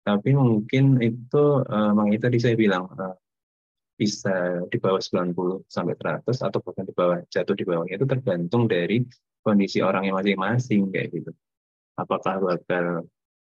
Tapi 0.00 0.30
mungkin 0.32 1.02
itu 1.04 1.44
uh, 1.60 1.92
itu 2.08 2.22
tadi 2.24 2.38
saya 2.40 2.56
bilang 2.56 2.88
uh, 2.96 3.16
bisa 3.96 4.64
di 4.68 4.76
bawah 4.80 5.00
90 5.00 5.68
sampai 5.68 5.94
100 5.96 6.24
atau 6.24 6.60
bahkan 6.64 6.84
di 6.84 6.94
bawah 6.96 7.18
jatuh 7.32 7.56
di 7.56 7.64
bawahnya 7.64 7.96
itu 8.00 8.06
tergantung 8.08 8.68
dari 8.68 9.04
kondisi 9.40 9.80
orangnya 9.84 10.16
masing-masing 10.16 10.88
kayak 10.88 11.08
gitu. 11.12 11.32
Apakah 11.96 12.40
bakal 12.44 13.08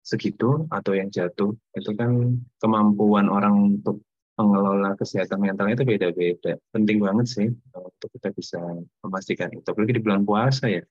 segitu 0.08 0.64
atau 0.72 0.96
yang 0.96 1.12
jatuh 1.12 1.52
itu 1.76 1.92
kan 2.00 2.40
kemampuan 2.64 3.28
orang 3.28 3.76
untuk 3.76 4.00
mengelola 4.40 4.96
kesehatan 4.96 5.44
mentalnya 5.44 5.76
itu 5.76 5.86
beda-beda. 5.86 6.54
Penting 6.72 7.04
banget 7.04 7.28
sih 7.28 7.48
eh, 7.52 7.84
untuk 7.84 8.10
kita 8.16 8.30
bisa 8.32 8.60
memastikan 9.04 9.52
itu. 9.52 9.68
Apalagi 9.68 10.00
di 10.00 10.04
bulan 10.06 10.24
puasa 10.24 10.72
ya. 10.72 10.84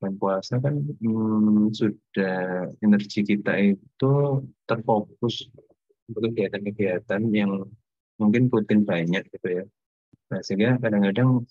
Bulan 0.00 0.14
puasa 0.18 0.58
kan 0.58 0.74
hmm, 0.82 1.70
sudah 1.70 2.66
energi 2.82 3.20
kita 3.22 3.52
itu 3.60 4.12
terfokus 4.66 5.46
untuk 6.10 6.32
kegiatan-kegiatan 6.32 7.22
yang 7.30 7.62
mungkin 8.18 8.50
rutin 8.50 8.82
banyak 8.82 9.22
gitu 9.30 9.62
ya. 9.62 9.64
Nah, 10.32 10.40
sehingga 10.40 10.80
kadang-kadang 10.80 11.44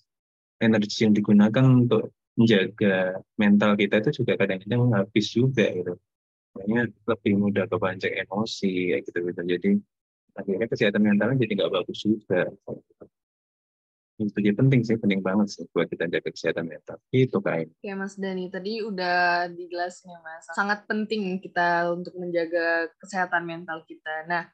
energi 0.59 1.07
yang 1.07 1.13
digunakan 1.13 1.65
untuk 1.65 2.11
menjaga 2.33 3.21
mental 3.37 3.77
kita 3.77 4.01
itu 4.01 4.25
juga 4.25 4.41
kadang-kadang 4.41 4.89
habis 4.97 5.29
juga 5.29 5.69
gitu. 5.69 5.93
Makanya 6.53 6.81
lebih 7.09 7.33
mudah 7.41 7.65
kepancing 7.65 8.13
emosi 8.13 8.93
kayak 8.93 9.01
gitu 9.09 9.19
gitu. 9.25 9.41
Jadi 9.41 9.71
akhirnya 10.37 10.67
kesehatan 10.69 11.01
mentalnya 11.01 11.37
jadi 11.41 11.53
nggak 11.61 11.73
bagus 11.73 11.97
juga. 12.05 12.41
Itu 14.21 14.37
jadi 14.37 14.53
penting 14.53 14.85
sih 14.85 14.95
penting 15.01 15.25
banget 15.25 15.49
sih 15.49 15.65
buat 15.73 15.89
kita 15.89 16.05
jaga 16.05 16.29
kesehatan 16.29 16.69
mental. 16.69 16.97
Itu 17.09 17.41
kain 17.41 17.73
ya 17.81 17.97
Mas 17.97 18.13
Dani 18.13 18.53
tadi 18.53 18.85
udah 18.85 19.49
dijelasin 19.49 20.13
ya 20.13 20.19
Mas. 20.21 20.45
Sangat 20.53 20.85
penting 20.85 21.41
kita 21.41 21.89
untuk 21.89 22.13
menjaga 22.21 22.93
kesehatan 23.01 23.43
mental 23.49 23.81
kita. 23.89 24.29
Nah 24.29 24.45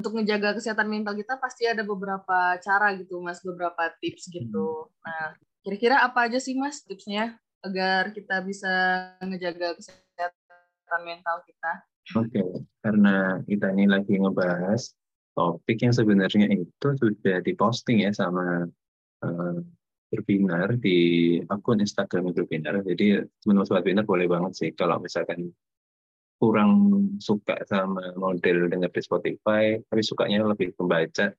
untuk 0.00 0.16
menjaga 0.16 0.56
kesehatan 0.56 0.88
mental 0.90 1.14
kita 1.14 1.38
pasti 1.38 1.68
ada 1.68 1.84
beberapa 1.84 2.56
cara 2.64 2.96
gitu 2.96 3.20
Mas. 3.20 3.44
Beberapa 3.44 3.92
tips 4.00 4.32
gitu. 4.32 4.88
Hmm. 4.88 5.04
nah 5.04 5.24
kira-kira 5.64 6.04
apa 6.04 6.28
aja 6.28 6.40
sih 6.40 6.56
Mas 6.56 6.80
tipsnya 6.84 7.36
agar 7.64 8.12
kita 8.12 8.44
bisa 8.44 8.72
menjaga 9.24 9.72
kesehatan 9.76 10.03
mental 11.02 11.42
kita 11.48 11.82
Oke, 12.12 12.36
okay. 12.36 12.48
karena 12.84 13.40
kita 13.48 13.72
ini 13.72 13.88
lagi 13.88 14.20
ngebahas 14.20 14.92
topik 15.32 15.88
yang 15.88 15.96
sebenarnya 15.96 16.52
itu 16.52 16.88
sudah 17.00 17.40
diposting 17.40 18.04
ya 18.04 18.12
sama 18.12 18.68
uh, 19.24 19.56
berbinar 20.12 20.76
di 20.76 21.40
akun 21.48 21.80
Instagram 21.80 22.36
berbinar. 22.36 22.84
Jadi 22.84 23.24
teman-teman 23.40 23.64
sobat 23.64 24.04
boleh 24.04 24.28
banget 24.28 24.52
sih 24.52 24.70
kalau 24.76 25.00
misalkan 25.00 25.48
kurang 26.36 26.72
suka 27.24 27.56
sama 27.64 28.12
model 28.20 28.68
dengar 28.68 28.92
di 28.92 29.00
Spotify, 29.00 29.80
tapi 29.88 30.02
sukanya 30.04 30.44
lebih 30.44 30.76
membaca. 30.76 31.32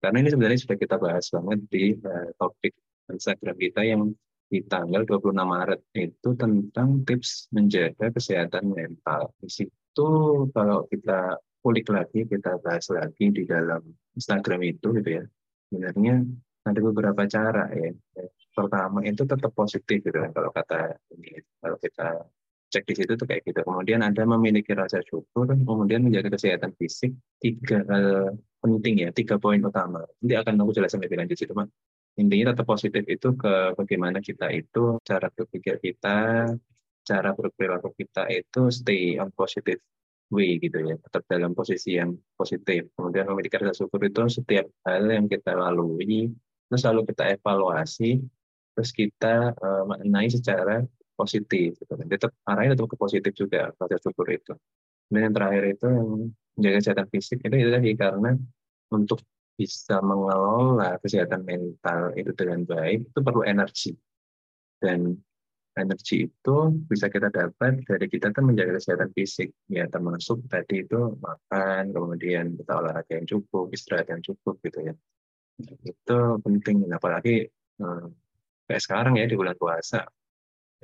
Karena 0.00 0.16
ini 0.24 0.32
sebenarnya 0.32 0.64
sudah 0.64 0.76
kita 0.80 0.96
bahas 0.96 1.28
banget 1.28 1.60
di 1.68 1.84
uh, 2.00 2.32
topik 2.40 2.72
Instagram 3.12 3.56
kita 3.60 3.84
yang 3.84 4.16
di 4.46 4.62
tanggal 4.66 5.02
26 5.02 5.34
Maret 5.34 5.80
itu 5.98 6.28
tentang 6.38 7.02
tips 7.02 7.50
menjaga 7.50 8.14
kesehatan 8.14 8.70
mental. 8.70 9.34
Di 9.42 9.50
situ 9.50 10.10
kalau 10.54 10.86
kita 10.86 11.38
kulik 11.62 11.90
lagi, 11.90 12.30
kita 12.30 12.62
bahas 12.62 12.86
lagi 12.94 13.34
di 13.34 13.42
dalam 13.42 13.82
Instagram 14.14 14.62
itu 14.62 14.94
gitu 15.02 15.10
ya. 15.18 15.24
Sebenarnya 15.66 16.22
ada 16.66 16.80
beberapa 16.82 17.22
cara 17.26 17.70
ya. 17.74 17.90
Pertama 18.54 19.04
itu 19.04 19.22
tetap 19.28 19.52
positif 19.52 20.00
gitu 20.00 20.16
kan 20.16 20.32
kalau 20.32 20.48
kata 20.48 20.96
ini 21.12 21.36
kalau 21.60 21.76
kita 21.76 22.24
cek 22.72 22.82
di 22.88 22.94
situ 22.98 23.12
tuh 23.14 23.26
kayak 23.26 23.42
gitu. 23.46 23.60
Kemudian 23.62 24.02
ada 24.02 24.22
memiliki 24.26 24.72
rasa 24.74 25.02
syukur, 25.04 25.46
kemudian 25.46 26.02
menjaga 26.02 26.34
kesehatan 26.34 26.74
fisik 26.74 27.14
tiga 27.38 27.82
hal 27.86 28.34
penting 28.58 29.06
ya, 29.06 29.08
tiga 29.14 29.38
poin 29.38 29.62
utama. 29.62 30.02
Nanti 30.22 30.34
akan 30.34 30.54
aku 30.62 30.70
jelasin 30.74 31.02
lebih 31.02 31.18
lanjut 31.20 31.38
situ, 31.38 31.54
Mas. 31.54 31.70
Intinya 32.16 32.56
tetap 32.56 32.64
positif 32.64 33.04
itu 33.04 33.28
ke 33.36 33.76
bagaimana 33.76 34.24
kita 34.24 34.48
itu 34.48 34.96
cara 35.04 35.28
berpikir 35.28 35.76
kita, 35.84 36.48
cara 37.04 37.30
berperilaku 37.36 37.92
kita 37.92 38.24
itu 38.32 38.72
stay 38.72 39.20
on 39.20 39.28
positive 39.36 39.78
way 40.32 40.58
gitu 40.58 40.82
ya, 40.82 40.96
tetap 40.98 41.22
dalam 41.30 41.52
posisi 41.54 42.00
yang 42.00 42.16
positif. 42.34 42.90
Kemudian 42.98 43.30
memiliki 43.30 43.60
rasa 43.60 43.84
syukur 43.84 44.02
itu 44.02 44.26
setiap 44.26 44.66
hal 44.88 45.06
yang 45.06 45.30
kita 45.30 45.54
lalui, 45.54 46.32
terus 46.66 46.80
selalu 46.82 47.06
kita 47.14 47.36
evaluasi, 47.36 48.18
terus 48.74 48.90
kita 48.90 49.54
uh, 49.54 49.84
maknai 49.86 50.26
secara 50.32 50.82
positif. 51.14 51.78
Gitu. 51.78 51.92
Tetap 51.94 52.32
arahnya 52.48 52.74
tetap 52.74 52.90
ke 52.90 52.96
positif 52.98 53.32
juga 53.38 53.70
rasa 53.76 53.96
syukur 54.02 54.26
itu. 54.32 54.56
Dan 55.06 55.30
yang 55.30 55.34
terakhir 55.36 55.64
itu 55.78 55.86
yang 55.86 56.08
menjaga 56.58 56.76
kesehatan 56.82 57.06
fisik 57.12 57.38
itu 57.46 57.56
itu 57.60 57.70
tadi 57.70 57.90
karena 57.94 58.30
untuk 58.90 59.22
bisa 59.56 60.04
mengelola 60.04 61.00
kesehatan 61.00 61.42
mental 61.48 62.12
itu 62.12 62.30
dengan 62.36 62.62
baik 62.68 63.08
itu 63.08 63.18
perlu 63.24 63.42
energi. 63.42 63.92
Dan 64.76 65.16
energi 65.76 66.28
itu 66.28 66.56
bisa 66.88 67.08
kita 67.08 67.32
dapat 67.32 67.80
dari 67.84 68.06
kita 68.08 68.32
kan 68.36 68.44
menjaga 68.44 68.76
kesehatan 68.76 69.10
fisik. 69.16 69.52
Ya 69.72 69.88
termasuk 69.88 70.44
tadi 70.52 70.84
itu 70.84 71.16
makan 71.20 71.96
kemudian 71.96 72.56
kita 72.60 72.72
olahraga 72.76 73.12
yang 73.16 73.28
cukup 73.28 73.72
istirahat 73.72 74.12
yang 74.12 74.20
cukup 74.20 74.60
gitu 74.60 74.92
ya. 74.92 74.94
Itu 75.84 76.18
penting. 76.44 76.84
Apalagi 76.92 77.48
eh, 77.80 78.06
kayak 78.68 78.82
sekarang 78.84 79.16
ya 79.16 79.24
di 79.24 79.36
bulan 79.40 79.56
puasa 79.56 80.04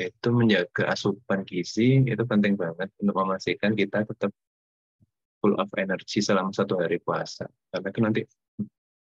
itu 0.00 0.28
menjaga 0.32 0.88
asupan 0.88 1.44
gizi 1.44 2.00
itu 2.08 2.24
penting 2.24 2.56
banget 2.56 2.88
untuk 2.96 3.12
memastikan 3.12 3.76
kita 3.76 4.08
tetap 4.08 4.32
full 5.42 5.52
of 5.60 5.68
energy 5.76 6.24
selama 6.24 6.54
satu 6.54 6.80
hari 6.80 6.96
puasa. 7.02 7.44
Karena 7.68 7.88
itu 7.92 8.00
nanti 8.00 8.22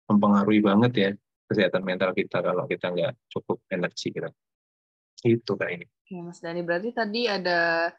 mempengaruhi 0.10 0.62
banget 0.64 0.92
ya 0.94 1.10
kesehatan 1.48 1.84
mental 1.86 2.12
kita 2.16 2.42
kalau 2.42 2.66
kita 2.66 2.92
nggak 2.92 3.14
cukup 3.30 3.62
energi 3.70 4.10
kita 4.12 4.30
itu 5.24 5.52
kayak 5.56 5.74
ini. 5.80 5.86
Oke, 5.88 6.16
Mas 6.20 6.40
Dani, 6.44 6.62
berarti 6.68 6.90
tadi 6.92 7.32
ada 7.32 7.92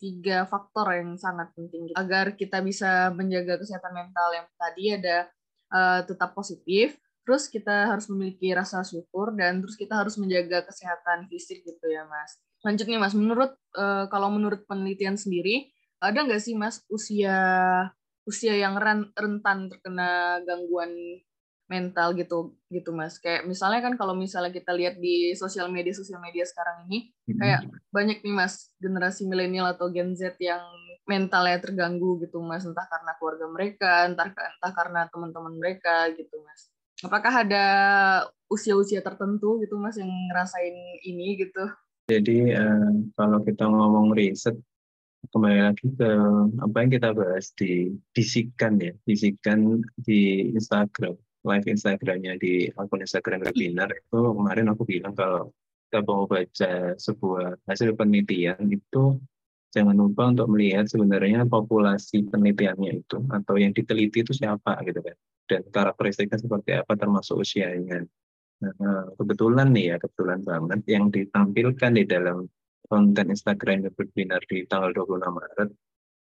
tiga 0.00 0.48
faktor 0.48 0.96
yang 0.96 1.12
sangat 1.20 1.52
penting 1.52 1.92
agar 1.92 2.32
kita 2.32 2.64
bisa 2.64 3.12
menjaga 3.12 3.60
kesehatan 3.60 3.92
mental 3.92 4.28
yang 4.32 4.48
tadi 4.56 4.96
ada 4.96 5.28
uh, 5.68 6.00
tetap 6.08 6.32
positif, 6.32 6.96
terus 7.28 7.52
kita 7.52 7.92
harus 7.92 8.08
memiliki 8.08 8.48
rasa 8.56 8.80
syukur 8.80 9.36
dan 9.36 9.60
terus 9.60 9.76
kita 9.76 10.00
harus 10.00 10.16
menjaga 10.16 10.64
kesehatan 10.64 11.28
fisik 11.28 11.60
gitu 11.68 11.86
ya 11.92 12.08
Mas. 12.08 12.40
Lanjutnya 12.64 12.96
Mas, 12.96 13.12
menurut 13.12 13.52
uh, 13.76 14.08
kalau 14.08 14.32
menurut 14.32 14.64
penelitian 14.64 15.20
sendiri 15.20 15.68
ada 16.00 16.24
nggak 16.24 16.40
sih 16.40 16.56
Mas 16.56 16.80
usia 16.88 17.36
usia 18.24 18.56
yang 18.56 18.80
rentan 19.12 19.68
terkena 19.68 20.40
gangguan 20.48 20.92
mental 21.70 22.18
gitu 22.18 22.58
gitu 22.66 22.90
mas. 22.90 23.22
Kayak 23.22 23.46
misalnya 23.46 23.78
kan 23.78 23.94
kalau 23.94 24.18
misalnya 24.18 24.50
kita 24.50 24.74
lihat 24.74 24.98
di 24.98 25.38
sosial 25.38 25.70
media 25.70 25.94
sosial 25.94 26.18
media 26.18 26.42
sekarang 26.42 26.90
ini 26.90 27.14
kayak 27.38 27.70
banyak 27.94 28.18
nih 28.26 28.34
mas 28.34 28.74
generasi 28.82 29.30
milenial 29.30 29.70
atau 29.70 29.86
Gen 29.94 30.18
Z 30.18 30.34
yang 30.42 30.60
mentalnya 31.06 31.62
terganggu 31.62 32.18
gitu 32.26 32.42
mas. 32.42 32.66
Entah 32.66 32.90
karena 32.90 33.14
keluarga 33.22 33.46
mereka 33.46 33.92
entah 34.10 34.28
entah 34.34 34.72
karena 34.74 35.06
teman-teman 35.14 35.54
mereka 35.54 36.10
gitu 36.18 36.42
mas. 36.42 36.74
Apakah 37.06 37.46
ada 37.46 37.64
usia-usia 38.50 38.98
tertentu 39.00 39.62
gitu 39.62 39.78
mas 39.78 39.94
yang 39.94 40.10
ngerasain 40.10 40.74
ini 41.06 41.38
gitu? 41.38 41.70
Jadi 42.10 42.50
uh, 42.50 42.90
kalau 43.14 43.38
kita 43.46 43.70
ngomong 43.70 44.10
riset 44.10 44.58
kembali 45.30 45.60
lagi 45.70 45.86
ke 45.94 46.10
apa 46.58 46.76
yang 46.82 46.90
kita 46.90 47.08
bahas 47.12 47.52
di 47.54 47.92
bisikan 48.16 48.80
ya 48.80 48.96
bisikan 49.04 49.84
di 50.00 50.50
Instagram 50.56 51.14
live 51.44 51.66
Instagramnya 51.66 52.36
di 52.36 52.68
akun 52.72 53.04
Instagram 53.04 53.46
webinar 53.48 53.88
itu 53.92 54.18
kemarin 54.18 54.66
aku 54.72 54.82
bilang 54.84 55.14
kalau 55.16 55.52
kita 55.88 56.06
mau 56.06 56.28
baca 56.28 56.94
sebuah 56.94 57.58
hasil 57.66 57.96
penelitian 57.98 58.62
itu 58.70 59.18
jangan 59.74 59.96
lupa 59.96 60.30
untuk 60.30 60.50
melihat 60.50 60.86
sebenarnya 60.86 61.46
populasi 61.46 62.26
penelitiannya 62.28 62.90
itu 63.02 63.18
atau 63.30 63.54
yang 63.56 63.72
diteliti 63.74 64.22
itu 64.22 64.32
siapa 64.36 64.78
gitu 64.86 65.00
kan 65.02 65.16
dan 65.50 65.66
karakteristiknya 65.66 66.38
seperti 66.38 66.78
apa 66.78 66.94
termasuk 66.94 67.42
usianya. 67.42 68.06
Nah, 68.62 69.10
kebetulan 69.18 69.74
nih 69.74 69.84
ya, 69.90 69.96
kebetulan 69.98 70.46
banget 70.46 70.80
yang 70.86 71.10
ditampilkan 71.10 71.90
di 71.98 72.04
dalam 72.06 72.46
konten 72.86 73.26
Instagram 73.34 73.90
webinar 73.90 74.38
di 74.46 74.62
tanggal 74.70 74.94
26 74.94 75.26
Maret 75.26 75.68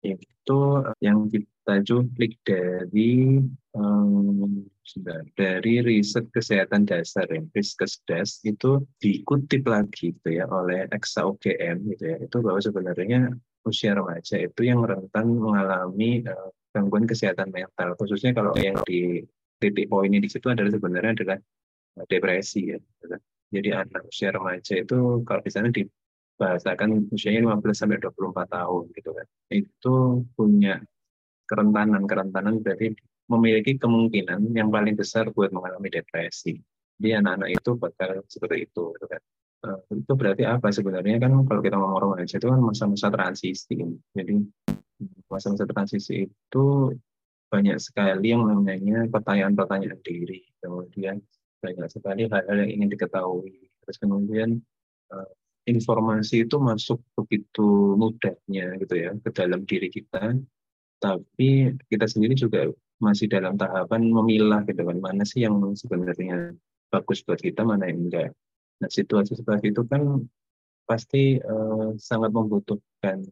itu 0.04 0.61
yang 1.00 1.32
kita 1.32 1.80
cuplik 1.88 2.37
dari 2.44 3.40
um, 3.73 4.68
dari 5.32 5.80
riset 5.80 6.28
kesehatan 6.28 6.84
dasar 6.84 7.25
ya, 7.32 7.40
Riskesdas 7.56 8.44
itu 8.44 8.84
dikutip 9.00 9.64
lagi 9.64 10.12
gitu 10.12 10.28
ya 10.28 10.44
oleh 10.44 10.84
UGM 10.92 11.76
gitu 11.96 12.04
ya, 12.04 12.16
itu 12.20 12.37
bahwa 12.44 12.61
sebenarnya 12.61 13.32
usia 13.64 13.96
remaja 13.96 14.37
itu 14.44 14.61
yang 14.61 14.84
rentan 14.84 15.40
mengalami 15.40 16.20
uh, 16.28 16.52
gangguan 16.76 17.08
kesehatan 17.08 17.49
mental. 17.49 17.96
Khususnya 17.96 18.37
kalau 18.37 18.52
yang 18.61 18.76
di 18.84 19.25
titik 19.56 19.88
poinnya 19.88 20.20
di 20.20 20.28
situ 20.28 20.52
adalah 20.52 20.68
sebenarnya 20.68 21.12
adalah 21.16 21.38
depresi 22.11 22.75
ya 22.75 22.78
jadi 23.54 23.87
anak 23.87 24.11
usia 24.11 24.34
remaja 24.34 24.75
itu 24.82 25.23
kalau 25.23 25.40
di 25.46 25.50
sana 25.54 25.70
dibahasakan 26.35 27.09
usianya 27.14 27.47
15 27.47 27.62
sampai 27.73 27.99
24 28.03 28.47
tahun 28.50 28.85
gitu 28.91 29.11
kan 29.14 29.26
itu 29.55 29.97
punya 30.35 30.83
kerentanan 31.47 32.03
kerentanan 32.09 32.59
berarti 32.64 32.97
memiliki 33.29 33.81
kemungkinan 33.81 34.53
yang 34.53 34.69
paling 34.69 34.97
besar 34.97 35.33
buat 35.33 35.49
mengalami 35.49 35.88
depresi. 35.88 36.61
Jadi 37.00 37.11
anak-anak 37.17 37.49
itu 37.57 37.71
bakal 37.81 38.21
seperti 38.29 38.69
itu. 38.69 38.85
Gitu 38.97 39.07
kan. 39.09 39.23
Uh, 39.64 39.81
itu 39.97 40.12
berarti 40.12 40.45
apa 40.45 40.69
sebenarnya 40.69 41.17
kan 41.17 41.33
kalau 41.49 41.61
kita 41.64 41.76
ngomong 41.81 42.00
remaja 42.05 42.37
itu 42.37 42.47
kan 42.49 42.61
masa-masa 42.61 43.09
transisi. 43.09 43.76
Jadi 44.12 44.35
masa-masa 45.33 45.64
transisi 45.64 46.29
itu 46.29 46.64
banyak 47.49 47.79
sekali 47.81 48.35
yang 48.35 48.45
namanya 48.45 49.09
pertanyaan-pertanyaan 49.09 50.00
diri. 50.05 50.45
Kemudian 50.61 51.17
banyak 51.64 51.88
sekali 51.88 52.29
hal-hal 52.29 52.57
yang 52.61 52.71
ingin 52.76 52.88
diketahui. 52.93 53.73
Terus 53.85 53.97
kemudian 53.97 54.61
uh, 55.17 55.29
informasi 55.64 56.44
itu 56.44 56.56
masuk 56.61 57.00
begitu 57.16 57.97
mudahnya 57.97 58.76
gitu 58.80 58.94
ya 58.94 59.11
ke 59.16 59.30
dalam 59.33 59.64
diri 59.64 59.88
kita. 59.88 60.37
Tapi 61.00 61.73
kita 61.88 62.06
sendiri 62.09 62.37
juga 62.37 62.68
masih 63.02 63.28
dalam 63.28 63.59
tahapan 63.59 64.06
memilah 64.09 64.64
gitu 64.64 64.80
kan 64.87 64.99
mana 65.02 65.25
sih 65.26 65.44
yang 65.44 65.61
sebenarnya 65.76 66.54
bagus 66.88 67.21
buat 67.26 67.40
kita 67.40 67.66
mana 67.66 67.90
yang 67.90 68.09
enggak. 68.09 68.30
Nah 68.80 68.88
situasi 68.88 69.35
seperti 69.35 69.75
itu 69.75 69.83
kan 69.88 70.25
pasti 70.85 71.40
uh, 71.40 71.97
sangat 71.97 72.30
membutuhkan 72.30 73.25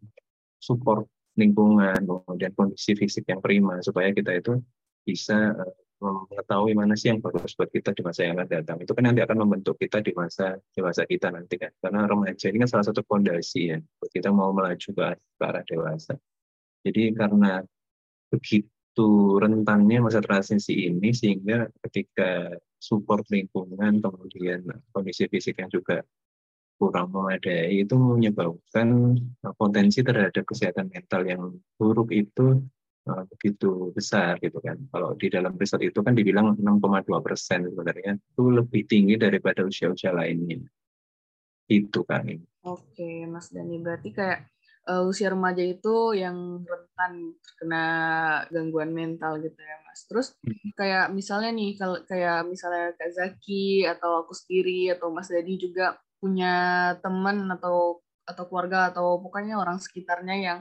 support 0.56 1.04
lingkungan 1.36 1.96
kemudian 2.04 2.52
kondisi 2.56 2.96
fisik 2.96 3.28
yang 3.28 3.40
prima 3.40 3.80
supaya 3.84 4.12
kita 4.12 4.40
itu 4.40 4.60
bisa 5.04 5.52
uh, 5.56 5.81
mengetahui 6.02 6.75
mana 6.75 6.99
sih 6.99 7.14
yang 7.14 7.23
bagus 7.23 7.54
buat 7.54 7.71
kita 7.71 7.94
di 7.94 8.02
masa 8.02 8.26
yang 8.26 8.35
akan 8.35 8.49
datang. 8.50 8.76
Itu 8.82 8.92
kan 8.92 9.06
nanti 9.06 9.23
akan 9.23 9.38
membentuk 9.47 9.78
kita 9.78 10.02
di 10.02 10.11
masa 10.12 10.59
dewasa 10.75 11.06
kita 11.06 11.30
nanti 11.30 11.54
kan. 11.56 11.71
Karena 11.78 12.04
remaja 12.11 12.50
ini 12.50 12.59
kan 12.66 12.68
salah 12.68 12.87
satu 12.90 13.06
fondasi 13.06 13.61
ya 13.71 13.78
buat 13.78 14.11
kita 14.11 14.35
mau 14.35 14.50
melaju 14.50 14.88
ke 14.90 15.02
arah 15.38 15.64
dewasa. 15.64 16.18
Jadi 16.82 17.14
karena 17.14 17.62
begitu 18.28 19.09
rentannya 19.38 19.99
masa 20.02 20.18
transisi 20.18 20.90
ini 20.90 21.14
sehingga 21.14 21.71
ketika 21.87 22.50
support 22.82 23.23
lingkungan 23.30 24.02
kemudian 24.02 24.66
kondisi 24.90 25.30
fisik 25.30 25.62
yang 25.62 25.71
juga 25.71 26.02
kurang 26.82 27.14
memadai 27.14 27.87
itu 27.87 27.94
menyebabkan 27.94 29.14
uh, 29.47 29.54
potensi 29.54 30.02
terhadap 30.02 30.42
kesehatan 30.42 30.90
mental 30.90 31.23
yang 31.23 31.42
buruk 31.78 32.11
itu 32.11 32.59
uh, 33.09 33.25
begitu 33.30 33.90
besar 33.94 34.38
gitu 34.38 34.59
kan. 34.62 34.78
Kalau 34.90 35.14
di 35.18 35.26
dalam 35.32 35.54
riset 35.56 35.82
itu 35.82 36.00
kan 36.02 36.14
dibilang 36.14 36.54
6,2 36.59 37.26
persen 37.26 37.66
sebenarnya 37.66 38.18
itu 38.18 38.44
lebih 38.50 38.82
tinggi 38.87 39.14
daripada 39.18 39.66
usia-usia 39.66 40.14
lainnya. 40.14 40.62
Itu 41.66 42.04
kan. 42.04 42.26
Oke, 42.62 43.26
Mas 43.26 43.50
Dani 43.50 43.82
berarti 43.82 44.14
kayak 44.14 44.52
uh, 44.87 45.02
usia 45.06 45.30
remaja 45.30 45.62
itu 45.62 46.14
yang 46.14 46.62
rentan 46.62 47.38
terkena 47.42 47.85
gangguan 48.50 48.90
mental 48.90 49.38
gitu 49.42 49.59
ya 49.59 49.76
mas. 49.87 50.06
Terus 50.06 50.26
hmm. 50.42 50.75
kayak 50.78 51.06
misalnya 51.14 51.50
nih 51.54 51.71
kalau 51.78 51.97
kayak 52.06 52.47
misalnya 52.47 52.94
Kak 52.99 53.11
Zaki 53.14 53.87
atau 53.87 54.26
aku 54.26 54.32
sendiri 54.35 54.90
atau 54.94 55.11
Mas 55.11 55.30
Dadi 55.30 55.54
juga 55.59 55.99
punya 56.23 56.54
teman 57.02 57.50
atau 57.50 57.99
atau 58.23 58.44
keluarga 58.47 58.94
atau 58.94 59.18
pokoknya 59.18 59.59
orang 59.59 59.82
sekitarnya 59.82 60.37
yang 60.38 60.59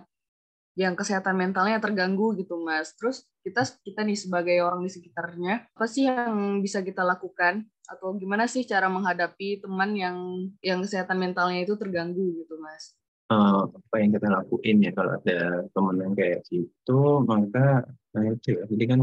yang 0.82 0.98
kesehatan 0.98 1.38
mentalnya 1.38 1.78
terganggu 1.78 2.34
gitu 2.34 2.58
mas. 2.66 2.98
Terus 2.98 3.30
kita 3.46 3.62
kita 3.86 4.02
nih 4.02 4.18
sebagai 4.18 4.58
orang 4.66 4.82
di 4.82 4.90
sekitarnya 4.90 5.70
apa 5.70 5.86
sih 5.86 6.10
yang 6.10 6.66
bisa 6.66 6.82
kita 6.82 7.06
lakukan 7.06 7.70
atau 7.86 8.18
gimana 8.18 8.50
sih 8.50 8.66
cara 8.66 8.90
menghadapi 8.90 9.62
teman 9.62 9.94
yang 9.94 10.18
yang 10.66 10.82
kesehatan 10.82 11.22
mentalnya 11.22 11.62
itu 11.62 11.78
terganggu 11.78 12.42
gitu 12.42 12.58
mas? 12.58 12.98
uh, 13.32 13.64
apa 13.68 13.96
yang 13.98 14.12
kita 14.12 14.28
lakuin 14.28 14.78
ya 14.84 14.92
kalau 14.92 15.12
ada 15.16 15.40
teman 15.72 15.96
yang 16.04 16.14
kayak 16.14 16.40
gitu 16.52 17.02
maka 17.24 17.88
itu 18.28 18.60
ya, 18.60 18.64
jadi 18.68 18.84
kan 18.92 19.00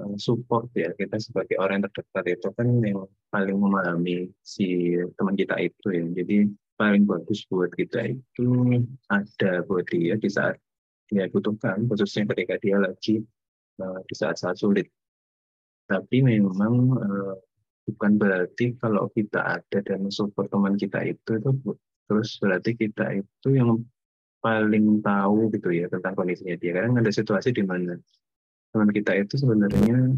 uh, 0.00 0.16
support 0.16 0.72
ya 0.72 0.90
kita 0.96 1.20
sebagai 1.20 1.60
orang 1.60 1.80
yang 1.80 1.86
terdekat 1.92 2.24
itu 2.40 2.48
kan 2.56 2.68
yang 2.80 3.04
paling 3.28 3.56
memahami 3.60 4.32
si 4.40 4.96
teman 5.20 5.36
kita 5.36 5.60
itu 5.60 5.86
ya 5.92 6.04
jadi 6.24 6.48
paling 6.74 7.04
bagus 7.06 7.46
buat 7.46 7.70
kita 7.70 8.18
itu 8.18 8.48
ada 9.12 9.62
buat 9.68 9.86
dia 9.86 10.18
di 10.18 10.26
saat 10.26 10.58
dia 11.08 11.28
butuhkan 11.28 11.84
khususnya 11.88 12.28
ketika 12.32 12.56
dia 12.60 12.76
lagi 12.80 13.20
uh, 13.80 14.00
di 14.06 14.14
saat-saat 14.14 14.56
sulit. 14.56 14.88
Tapi 15.84 16.24
memang 16.24 16.74
uh, 16.96 17.36
bukan 17.84 18.12
berarti 18.16 18.76
kalau 18.80 19.12
kita 19.12 19.60
ada 19.60 19.78
dan 19.84 20.08
support 20.08 20.48
teman 20.48 20.80
kita 20.80 21.04
itu 21.04 21.36
itu 21.36 21.50
terus 22.08 22.40
berarti 22.40 22.72
kita 22.76 23.20
itu 23.20 23.48
yang 23.52 23.80
paling 24.40 25.00
tahu 25.00 25.48
gitu 25.52 25.72
ya 25.72 25.88
tentang 25.92 26.16
kondisinya 26.16 26.56
dia. 26.56 26.72
Karena 26.76 27.00
ada 27.00 27.12
situasi 27.12 27.52
di 27.52 27.64
mana 27.64 27.96
teman 28.72 28.90
kita 28.92 29.12
itu 29.16 29.40
sebenarnya 29.40 30.16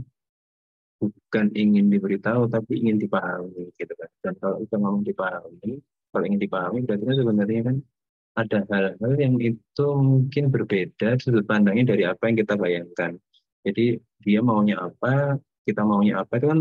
bukan 0.96 1.46
ingin 1.52 1.92
diberitahu 1.92 2.48
tapi 2.48 2.82
ingin 2.82 3.02
dipahami 3.02 3.74
gitu 3.74 3.94
kan. 3.98 4.10
Dan 4.22 4.34
kalau 4.38 4.62
kita 4.62 4.76
ngomong 4.78 5.02
dipahami 5.02 5.82
kalau 6.16 6.24
ingin 6.24 6.40
dipahami 6.40 6.80
berarti 6.86 7.04
kan 7.04 7.16
sebenarnya 7.18 7.60
kan 7.66 7.76
ada 8.36 8.58
hal-hal 8.68 9.12
yang 9.16 9.40
itu 9.40 9.86
mungkin 9.96 10.52
berbeda 10.52 11.16
sudut 11.16 11.48
pandangnya 11.48 11.96
dari 11.96 12.04
apa 12.04 12.28
yang 12.28 12.36
kita 12.36 12.54
bayangkan. 12.60 13.16
Jadi 13.64 13.96
dia 14.20 14.40
maunya 14.44 14.76
apa 14.76 15.40
kita 15.64 15.82
maunya 15.82 16.20
apa 16.20 16.38
itu 16.38 16.46
kan 16.46 16.60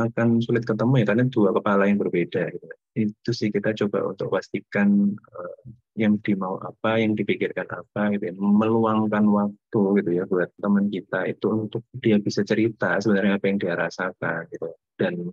akan 0.00 0.28
sulit 0.40 0.64
ketemu 0.64 1.04
ya 1.04 1.06
karena 1.12 1.24
dua 1.28 1.50
kepala 1.52 1.84
yang 1.84 2.00
berbeda 2.00 2.48
gitu. 2.56 2.66
itu 2.90 3.30
sih 3.30 3.54
kita 3.54 3.70
coba 3.84 4.10
untuk 4.10 4.34
pastikan 4.34 5.14
uh, 5.14 5.62
yang 5.94 6.18
dimau 6.24 6.58
apa 6.58 6.98
yang 6.98 7.14
dipikirkan 7.14 7.68
apa 7.68 8.16
gitu 8.16 8.32
ya. 8.32 8.34
Meluangkan 8.34 9.24
waktu 9.28 9.80
gitu 10.02 10.10
ya 10.10 10.24
buat 10.26 10.50
teman 10.58 10.88
kita 10.88 11.28
itu 11.28 11.46
untuk 11.52 11.84
dia 12.00 12.16
bisa 12.18 12.42
cerita 12.42 12.98
sebenarnya 12.98 13.38
apa 13.38 13.46
yang 13.46 13.58
dia 13.60 13.74
rasakan 13.76 14.48
gitu. 14.50 14.72
Dan 14.96 15.30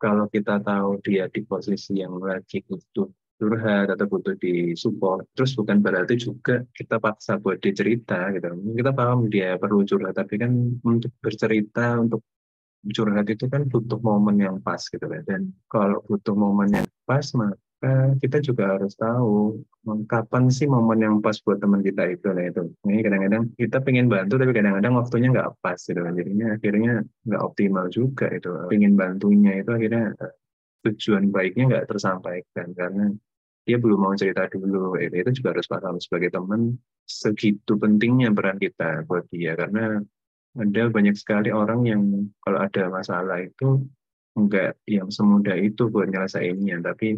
kalau 0.00 0.30
kita 0.30 0.62
tahu 0.62 1.02
dia 1.02 1.28
di 1.28 1.40
posisi 1.44 2.00
yang 2.00 2.16
lagi 2.20 2.62
butuh 2.64 3.10
curhat 3.36 3.92
atau 3.92 4.06
butuh 4.08 4.34
di 4.40 4.72
support 4.72 5.28
terus 5.36 5.52
bukan 5.52 5.84
berarti 5.84 6.16
juga 6.16 6.64
kita 6.72 6.96
paksa 6.96 7.36
buat 7.36 7.60
dia 7.60 7.76
cerita 7.76 8.32
gitu 8.32 8.48
kita 8.72 8.90
paham 8.96 9.28
dia 9.28 9.60
perlu 9.60 9.84
curhat 9.84 10.16
tapi 10.16 10.40
kan 10.40 10.52
untuk 10.84 11.12
bercerita 11.20 12.00
untuk 12.00 12.24
curhat 12.92 13.26
itu 13.26 13.50
kan 13.50 13.66
butuh 13.66 13.98
momen 13.98 14.38
yang 14.38 14.56
pas 14.62 14.82
gitu 14.86 15.02
kan. 15.02 15.22
Dan 15.26 15.50
kalau 15.66 16.02
butuh 16.06 16.36
momen 16.36 16.70
yang 16.70 16.86
pas 17.08 17.24
maka 17.34 18.16
kita 18.22 18.38
juga 18.42 18.76
harus 18.76 18.94
tahu 18.96 19.62
kapan 20.10 20.48
sih 20.50 20.66
momen 20.66 21.02
yang 21.02 21.16
pas 21.22 21.38
buat 21.42 21.58
teman 21.58 21.82
kita 21.82 22.14
itu 22.14 22.28
lah 22.30 22.44
itu. 22.50 22.62
Ini 22.86 23.00
kadang-kadang 23.02 23.42
kita 23.56 23.78
pengen 23.82 24.06
bantu 24.06 24.34
tapi 24.38 24.52
kadang-kadang 24.54 24.92
waktunya 24.94 25.28
nggak 25.32 25.50
pas 25.62 25.78
gitu 25.78 26.00
kan. 26.00 26.14
Jadinya 26.14 26.46
akhirnya 26.54 26.92
nggak 27.26 27.42
optimal 27.42 27.86
juga 27.90 28.26
itu. 28.30 28.50
Pengen 28.70 28.94
bantunya 28.94 29.62
itu 29.62 29.70
akhirnya 29.72 30.14
tujuan 30.90 31.30
baiknya 31.34 31.64
nggak 31.70 31.86
tersampaikan 31.90 32.70
karena 32.74 33.10
dia 33.66 33.76
belum 33.82 33.98
mau 33.98 34.14
cerita 34.14 34.46
dulu 34.46 34.94
itu 34.98 35.30
juga 35.42 35.58
harus 35.58 35.66
paham 35.66 35.98
sebagai 35.98 36.30
teman 36.30 36.78
segitu 37.02 37.74
pentingnya 37.74 38.30
peran 38.30 38.62
kita 38.62 39.02
buat 39.10 39.26
dia 39.30 39.58
karena 39.58 39.98
ada 40.56 40.82
banyak 40.88 41.16
sekali 41.18 41.52
orang 41.52 41.84
yang 41.84 42.02
kalau 42.40 42.64
ada 42.64 42.88
masalah 42.88 43.44
itu 43.44 43.84
enggak 44.36 44.76
yang 44.84 45.08
semudah 45.08 45.56
itu 45.56 45.88
buat 45.88 46.08
nyelesainnya, 46.12 46.84
tapi 46.84 47.16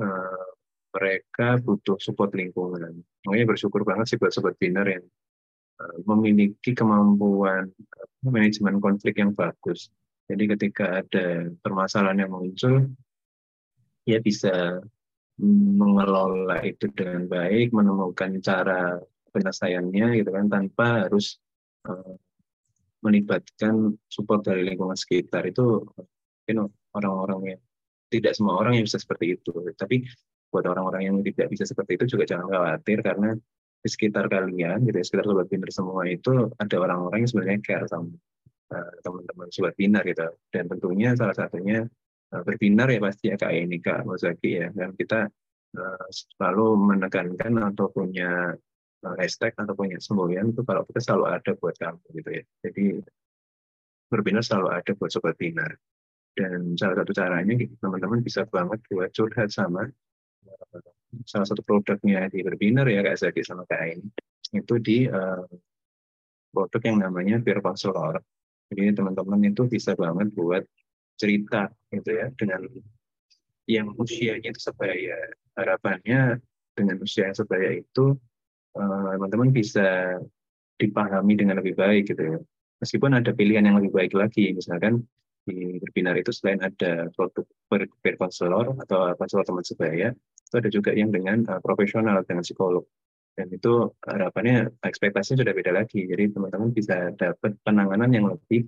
uh, 0.00 0.46
mereka 0.96 1.60
butuh 1.60 2.00
support 2.00 2.32
lingkungan. 2.32 3.04
Makanya 3.28 3.46
bersyukur 3.48 3.84
banget 3.84 4.12
sih 4.12 4.18
buat 4.20 4.32
sobat 4.32 4.56
biner 4.56 4.88
yang 4.88 5.04
uh, 5.80 5.96
memiliki 6.08 6.72
kemampuan 6.72 7.68
uh, 7.68 8.08
manajemen 8.24 8.80
konflik 8.80 9.20
yang 9.20 9.36
bagus. 9.36 9.92
Jadi 10.26 10.44
ketika 10.50 11.02
ada 11.02 11.46
permasalahan 11.62 12.26
yang 12.26 12.32
muncul, 12.34 12.90
ya 14.06 14.18
bisa 14.18 14.82
mengelola 15.38 16.64
itu 16.66 16.90
dengan 16.90 17.30
baik, 17.30 17.70
menemukan 17.70 18.42
cara 18.42 18.98
penyelesaiannya 19.30 20.24
gitu 20.24 20.30
kan 20.32 20.48
tanpa 20.48 21.06
harus 21.06 21.38
uh, 21.86 22.16
melibatkan 23.04 23.94
support 24.10 24.42
dari 24.42 24.66
lingkungan 24.66 24.98
sekitar. 24.98 25.46
Itu 25.46 25.86
you 26.50 26.54
know, 26.58 26.72
orang-orang 26.96 27.54
yang 27.54 27.60
tidak 28.10 28.32
semua 28.34 28.58
orang 28.58 28.80
yang 28.80 28.84
bisa 28.86 28.98
seperti 28.98 29.38
itu. 29.38 29.52
Tapi 29.78 30.02
buat 30.50 30.64
orang-orang 30.66 31.02
yang 31.06 31.16
tidak 31.22 31.52
bisa 31.52 31.68
seperti 31.68 32.00
itu 32.00 32.16
juga 32.16 32.24
jangan 32.24 32.48
khawatir 32.48 33.02
karena 33.02 33.34
di 33.82 33.88
sekitar 33.92 34.26
kalian 34.26 34.82
gitu 34.82 34.96
ya 34.98 35.04
sekitar 35.04 35.24
sobat 35.28 35.46
binar 35.46 35.70
semua 35.70 36.02
itu 36.08 36.50
ada 36.58 36.76
orang-orang 36.80 37.22
yang 37.22 37.30
sebenarnya 37.30 37.60
care 37.62 37.86
sama 37.86 38.10
teman-teman 39.02 39.48
sobat 39.54 39.74
binar 39.78 40.02
gitu 40.02 40.26
dan 40.50 40.64
tentunya 40.66 41.14
salah 41.14 41.36
satunya 41.38 41.86
uh, 42.34 42.42
berbinar 42.42 42.90
ya 42.90 42.98
pasti 42.98 43.30
ya 43.30 43.36
kak 43.38 43.52
ini 43.54 43.78
kak 43.78 44.02
Mozaki 44.02 44.58
ya 44.58 44.68
dan 44.74 44.94
kita 44.98 45.30
uh, 45.78 46.06
selalu 46.10 46.74
menekankan 46.74 47.52
atau 47.72 47.86
punya 47.94 48.58
hashtag 49.14 49.54
atau 49.54 49.78
punya 49.78 50.02
semboyan 50.02 50.50
itu 50.50 50.66
kalau 50.66 50.82
kita 50.82 50.98
selalu 50.98 51.24
ada 51.30 51.52
buat 51.54 51.78
kamu 51.78 52.02
gitu 52.18 52.30
ya. 52.42 52.44
Jadi 52.66 52.84
berbinar 54.10 54.42
selalu 54.42 54.68
ada 54.74 54.90
buat 54.98 55.10
sobat 55.14 55.38
binar. 55.38 55.78
Dan 56.34 56.74
salah 56.74 56.98
satu 56.98 57.14
caranya 57.14 57.54
teman-teman 57.78 58.20
bisa 58.20 58.42
banget 58.50 58.82
buat 58.90 59.14
curhat 59.14 59.54
sama 59.54 59.86
salah 61.24 61.46
satu 61.48 61.62
produknya 61.64 62.28
di 62.28 62.44
berbinar 62.44 62.84
ya 62.90 63.00
kayak 63.00 63.16
Zaki 63.16 63.40
sama 63.40 63.64
kayak 63.64 64.02
ini 64.02 64.08
itu 64.52 64.74
di 64.82 65.06
produk 66.50 66.82
yang 66.82 66.98
namanya 67.08 67.40
Peer. 67.40 67.62
Jadi 68.72 68.98
teman-teman 68.98 69.40
itu 69.46 69.62
bisa 69.70 69.94
banget 69.94 70.34
buat 70.34 70.62
cerita 71.16 71.70
gitu 71.94 72.10
ya 72.12 72.26
dengan 72.34 72.66
yang 73.66 73.94
usianya 73.94 74.50
itu 74.50 74.60
sebaya. 74.60 75.16
Harapannya 75.56 76.42
dengan 76.76 76.96
usia 77.00 77.30
yang 77.30 77.36
sebaya 77.36 77.80
itu 77.80 78.14
eh, 78.76 79.10
teman-teman 79.16 79.50
bisa 79.54 80.18
dipahami 80.76 81.34
dengan 81.38 81.62
lebih 81.62 81.78
baik 81.78 82.12
gitu 82.12 82.22
ya. 82.22 82.38
Meskipun 82.84 83.16
ada 83.16 83.32
pilihan 83.32 83.64
yang 83.64 83.80
lebih 83.80 83.94
baik 83.94 84.12
lagi 84.12 84.52
misalkan 84.52 85.06
di 85.46 85.78
berbinar 85.78 86.18
itu 86.18 86.34
selain 86.34 86.58
ada 86.58 87.06
produk 87.14 87.46
per 88.02 88.14
konselor 88.18 88.74
atau 88.82 89.14
konselor 89.14 89.46
teman 89.46 89.62
sebaya 89.62 90.10
itu 90.46 90.54
ada 90.58 90.70
juga 90.70 90.90
yang 90.90 91.14
dengan 91.14 91.46
uh, 91.46 91.62
profesional 91.62 92.22
dengan 92.26 92.42
psikolog 92.42 92.82
dan 93.36 93.52
itu 93.52 93.92
harapannya 94.00 94.72
ekspektasinya 94.80 95.44
sudah 95.44 95.54
beda 95.54 95.72
lagi 95.76 96.08
jadi 96.08 96.32
teman-teman 96.32 96.72
bisa 96.72 97.12
dapat 97.14 97.52
penanganan 97.62 98.10
yang 98.10 98.26
lebih 98.32 98.64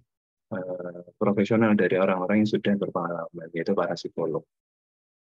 uh, 0.52 1.09
profesional 1.16 1.72
dari 1.72 1.96
orang-orang 1.96 2.44
yang 2.44 2.50
sudah 2.52 2.76
berpengalaman 2.76 3.48
yaitu 3.57 3.72
para 3.72 3.96
psikolog 3.96 4.44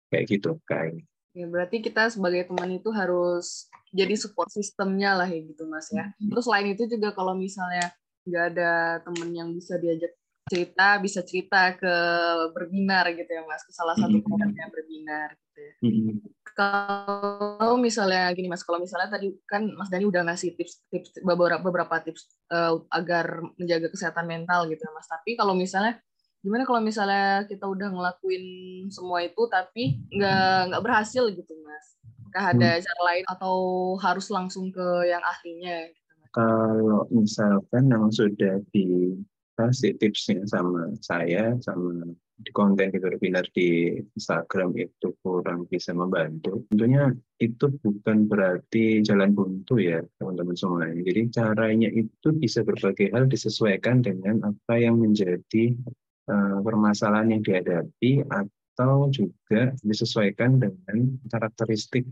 kayak 0.08 0.24
gitu 0.26 0.56
kayak 0.64 1.04
Ya, 1.36 1.44
berarti 1.44 1.84
kita 1.84 2.08
sebagai 2.08 2.48
teman 2.48 2.80
itu 2.80 2.88
harus 2.96 3.68
jadi 3.92 4.16
support 4.16 4.48
sistemnya 4.48 5.12
lah 5.12 5.28
ya 5.28 5.44
gitu 5.44 5.68
mas 5.68 5.92
ya. 5.92 6.08
Hmm. 6.16 6.32
Terus 6.32 6.48
selain 6.48 6.72
itu 6.72 6.88
juga 6.88 7.12
kalau 7.12 7.36
misalnya 7.36 7.92
nggak 8.24 8.44
ada 8.56 8.70
teman 9.04 9.28
yang 9.36 9.48
bisa 9.52 9.76
diajak 9.76 10.16
cerita, 10.46 10.96
bisa 11.02 11.20
cerita 11.26 11.74
ke 11.74 11.94
berbinar 12.54 13.10
gitu 13.12 13.26
ya 13.26 13.42
mas, 13.44 13.66
ke 13.66 13.72
salah 13.74 13.98
satu 13.98 14.22
teman 14.22 14.54
hmm. 14.54 14.58
yang 14.58 14.70
berbinar 14.70 15.28
gitu 15.34 15.58
ya. 15.58 15.72
Hmm. 15.82 16.14
Kalau 16.56 17.74
misalnya 17.76 18.30
gini 18.32 18.46
mas, 18.46 18.62
kalau 18.62 18.78
misalnya 18.78 19.10
tadi 19.10 19.34
kan 19.44 19.66
mas 19.74 19.90
Dani 19.90 20.06
udah 20.06 20.22
ngasih 20.30 20.54
tips-tips 20.54 21.20
beberapa 21.26 21.60
beberapa 21.60 21.98
tips 22.00 22.30
uh, 22.54 22.78
agar 22.94 23.42
menjaga 23.58 23.90
kesehatan 23.90 24.24
mental 24.24 24.70
gitu 24.70 24.80
ya 24.80 24.92
mas. 24.94 25.10
Tapi 25.10 25.34
kalau 25.34 25.52
misalnya 25.52 25.98
gimana 26.40 26.62
kalau 26.62 26.78
misalnya 26.78 27.42
kita 27.50 27.66
udah 27.66 27.90
ngelakuin 27.90 28.44
semua 28.94 29.26
itu 29.26 29.42
tapi 29.50 29.98
nggak 30.14 30.70
nggak 30.70 30.82
berhasil 30.84 31.26
gitu 31.34 31.52
mas 31.66 31.98
apakah 32.22 32.52
ada 32.52 32.70
hmm. 32.76 32.82
cara 32.84 33.00
lain 33.02 33.24
atau 33.26 33.56
harus 33.98 34.26
langsung 34.28 34.68
ke 34.70 34.86
yang 35.08 35.24
ahlinya 35.24 35.88
gitu, 35.88 36.06
kalau 36.36 37.08
misalkan 37.08 37.88
yang 37.88 38.12
sudah 38.12 38.60
dikasih 39.56 39.96
tipsnya 39.96 40.44
sama 40.44 40.92
saya 41.00 41.56
sama 41.64 42.04
di 42.36 42.52
konten 42.52 42.92
di 42.92 43.00
webinar 43.00 43.48
di 43.56 43.96
Instagram 44.12 44.76
itu 44.76 45.16
kurang 45.24 45.64
bisa 45.72 45.96
membantu. 45.96 46.68
Tentunya 46.68 47.08
itu 47.40 47.72
bukan 47.80 48.28
berarti 48.28 49.00
jalan 49.00 49.32
buntu 49.32 49.80
ya 49.80 50.04
teman-teman 50.20 50.52
semuanya 50.52 51.00
jadi 51.00 51.22
caranya 51.32 51.88
itu 51.88 52.28
bisa 52.36 52.60
berbagai 52.68 53.08
hal 53.16 53.24
disesuaikan 53.32 54.04
dengan 54.04 54.44
apa 54.44 54.76
yang 54.76 55.00
menjadi 55.00 55.72
uh, 56.28 56.60
permasalahan 56.60 57.40
yang 57.40 57.40
dihadapi 57.40 58.28
atau 58.28 59.08
juga 59.08 59.72
disesuaikan 59.80 60.60
dengan 60.60 61.16
karakteristik 61.32 62.04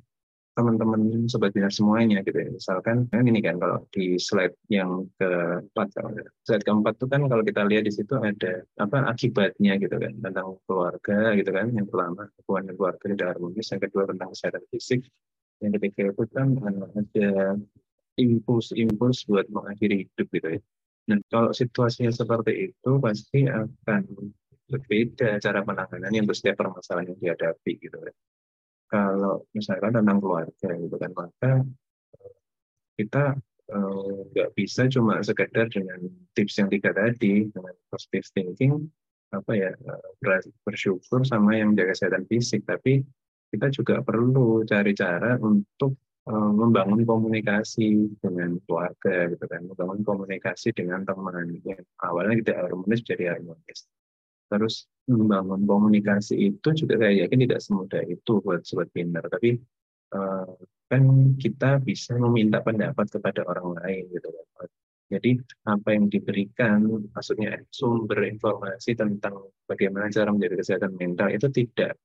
teman-teman 0.55 1.27
sobat 1.27 1.51
binar 1.51 1.75
semuanya 1.75 2.23
gitu 2.23 2.39
ya. 2.39 2.49
Misalkan 2.51 3.11
kan 3.11 3.25
ini 3.27 3.43
kan 3.43 3.59
kalau 3.59 3.83
di 3.91 4.17
slide 4.19 4.55
yang 4.71 5.11
keempat 5.19 5.89
slide 6.47 6.65
keempat 6.65 6.95
itu 6.99 7.07
kan 7.11 7.23
kalau 7.27 7.43
kita 7.43 7.63
lihat 7.67 7.85
di 7.87 7.93
situ 7.93 8.15
ada 8.19 8.63
apa 8.79 9.11
akibatnya 9.11 9.77
gitu 9.83 9.97
kan 9.99 10.15
tentang 10.23 10.59
keluarga 10.65 11.35
gitu 11.35 11.51
kan 11.51 11.67
yang 11.75 11.87
pertama 11.91 12.31
hubungan 12.43 12.65
keluarga 12.79 13.05
tidak 13.11 13.29
harmonis 13.35 13.67
yang 13.75 13.83
kedua 13.83 14.05
tentang 14.07 14.29
kesehatan 14.31 14.65
fisik 14.71 15.01
yang 15.63 15.73
ketiga 15.75 16.03
itu 16.15 16.25
kan 16.31 16.49
ada 16.95 17.29
impuls-impuls 18.15 19.27
buat 19.27 19.47
mengakhiri 19.51 20.07
hidup 20.07 20.27
gitu 20.31 20.49
ya 20.55 20.61
dan 21.05 21.19
kalau 21.29 21.53
situasinya 21.53 22.09
seperti 22.09 22.73
itu 22.73 22.91
pasti 22.97 23.45
akan 23.45 24.03
berbeda 24.65 25.37
cara 25.37 25.61
penanganan 25.61 26.09
yang 26.09 26.25
setiap 26.33 26.65
permasalahan 26.65 27.13
yang 27.13 27.19
dihadapi 27.21 27.73
gitu 27.77 27.99
kan. 28.01 28.15
Kalau 28.89 29.49
misalkan 29.57 29.97
tentang 29.97 30.19
keluarga 30.21 30.69
gitu 30.77 30.97
kan 31.01 31.11
maka 31.17 31.53
eh, 32.21 32.35
kita 33.01 33.25
eh, 33.73 34.17
nggak 34.31 34.51
uh, 34.51 34.55
bisa 34.55 34.87
cuma 34.93 35.19
sekedar 35.25 35.67
dengan 35.73 36.05
tips 36.37 36.61
yang 36.61 36.69
tiga 36.71 36.95
tadi 36.95 37.49
dengan 37.51 37.75
positive 37.91 38.29
thinking 38.37 38.75
apa 39.35 39.51
ya 39.51 39.71
uh, 39.75 40.41
bersyukur 40.63 41.27
sama 41.27 41.59
yang 41.59 41.75
menjaga 41.75 41.97
kesehatan 41.97 42.25
fisik. 42.31 42.63
Tapi 42.69 43.03
kita 43.51 43.71
juga 43.71 44.03
perlu 44.03 44.63
cari 44.67 44.93
cara 44.95 45.39
untuk 45.43 45.99
Eh, 46.25 46.33
membangun 46.57 47.05
komunikasi 47.05 48.17
dengan 48.17 48.57
keluarga 48.65 49.29
gitu 49.29 49.45
kan 49.45 49.61
membangun 49.69 50.01
komunikasi 50.01 50.73
dengan 50.73 51.05
teman. 51.05 51.61
Yang 51.61 51.85
awalnya 52.01 52.41
tidak 52.41 52.57
harmonis 52.65 53.05
jadi 53.05 53.25
harmonis 53.37 53.85
terus 54.49 54.89
membangun 55.05 55.69
komunikasi 55.69 56.55
itu 56.55 56.69
juga 56.73 57.01
saya 57.01 57.25
yakin 57.25 57.39
tidak 57.45 57.61
semudah 57.61 58.03
itu 58.09 58.33
buat 58.41 58.65
sobat 58.65 58.89
pintar 58.93 59.29
tapi 59.29 59.61
uh, 60.17 60.49
kan 60.89 61.03
kita 61.37 61.81
bisa 61.85 62.17
meminta 62.17 62.61
pendapat 62.65 63.09
kepada 63.09 63.45
orang 63.45 63.77
lain 63.81 64.09
gitu 64.13 64.29
kan 64.33 64.69
jadi 65.13 65.31
apa 65.69 65.89
yang 65.93 66.09
diberikan 66.09 66.81
maksudnya 67.13 67.61
sumber 67.69 68.25
informasi 68.25 68.97
tentang 68.97 69.53
bagaimana 69.69 70.09
cara 70.09 70.33
menjaga 70.33 70.65
kesehatan 70.65 70.97
mental 70.97 71.29
itu 71.29 71.47
tidak 71.53 72.01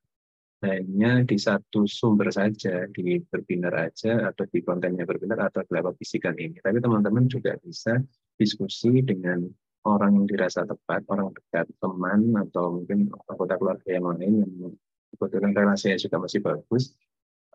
hanya 0.60 1.23
di 1.23 1.39
satu 1.39 1.88
sumber 1.88 2.28
saja, 2.36 2.84
di 2.91 3.15
berbinar 3.23 3.88
aja, 3.88 4.28
atau 4.28 4.43
di 4.43 4.60
kontennya 4.60 5.08
berbinar, 5.08 5.47
atau 5.47 5.63
lewat 5.63 5.95
bisikan 5.95 6.36
ini. 6.36 6.60
Tapi 6.60 6.84
teman-teman 6.84 7.32
juga 7.32 7.56
bisa 7.63 7.95
diskusi 8.36 8.99
dengan 8.99 9.47
orang 9.87 10.11
yang 10.17 10.25
dirasa 10.27 10.67
tepat, 10.67 11.07
orang 11.07 11.31
dekat, 11.31 11.67
teman, 11.79 12.35
atau 12.35 12.81
mungkin 12.81 13.11
anggota 13.27 13.55
keluarga 13.55 13.89
yang 13.89 14.05
lain 14.11 14.33
yang 14.43 14.53
kebetulan 15.15 15.51
relasinya 15.55 15.97
juga 15.97 16.17
masih 16.19 16.39
bagus, 16.43 16.93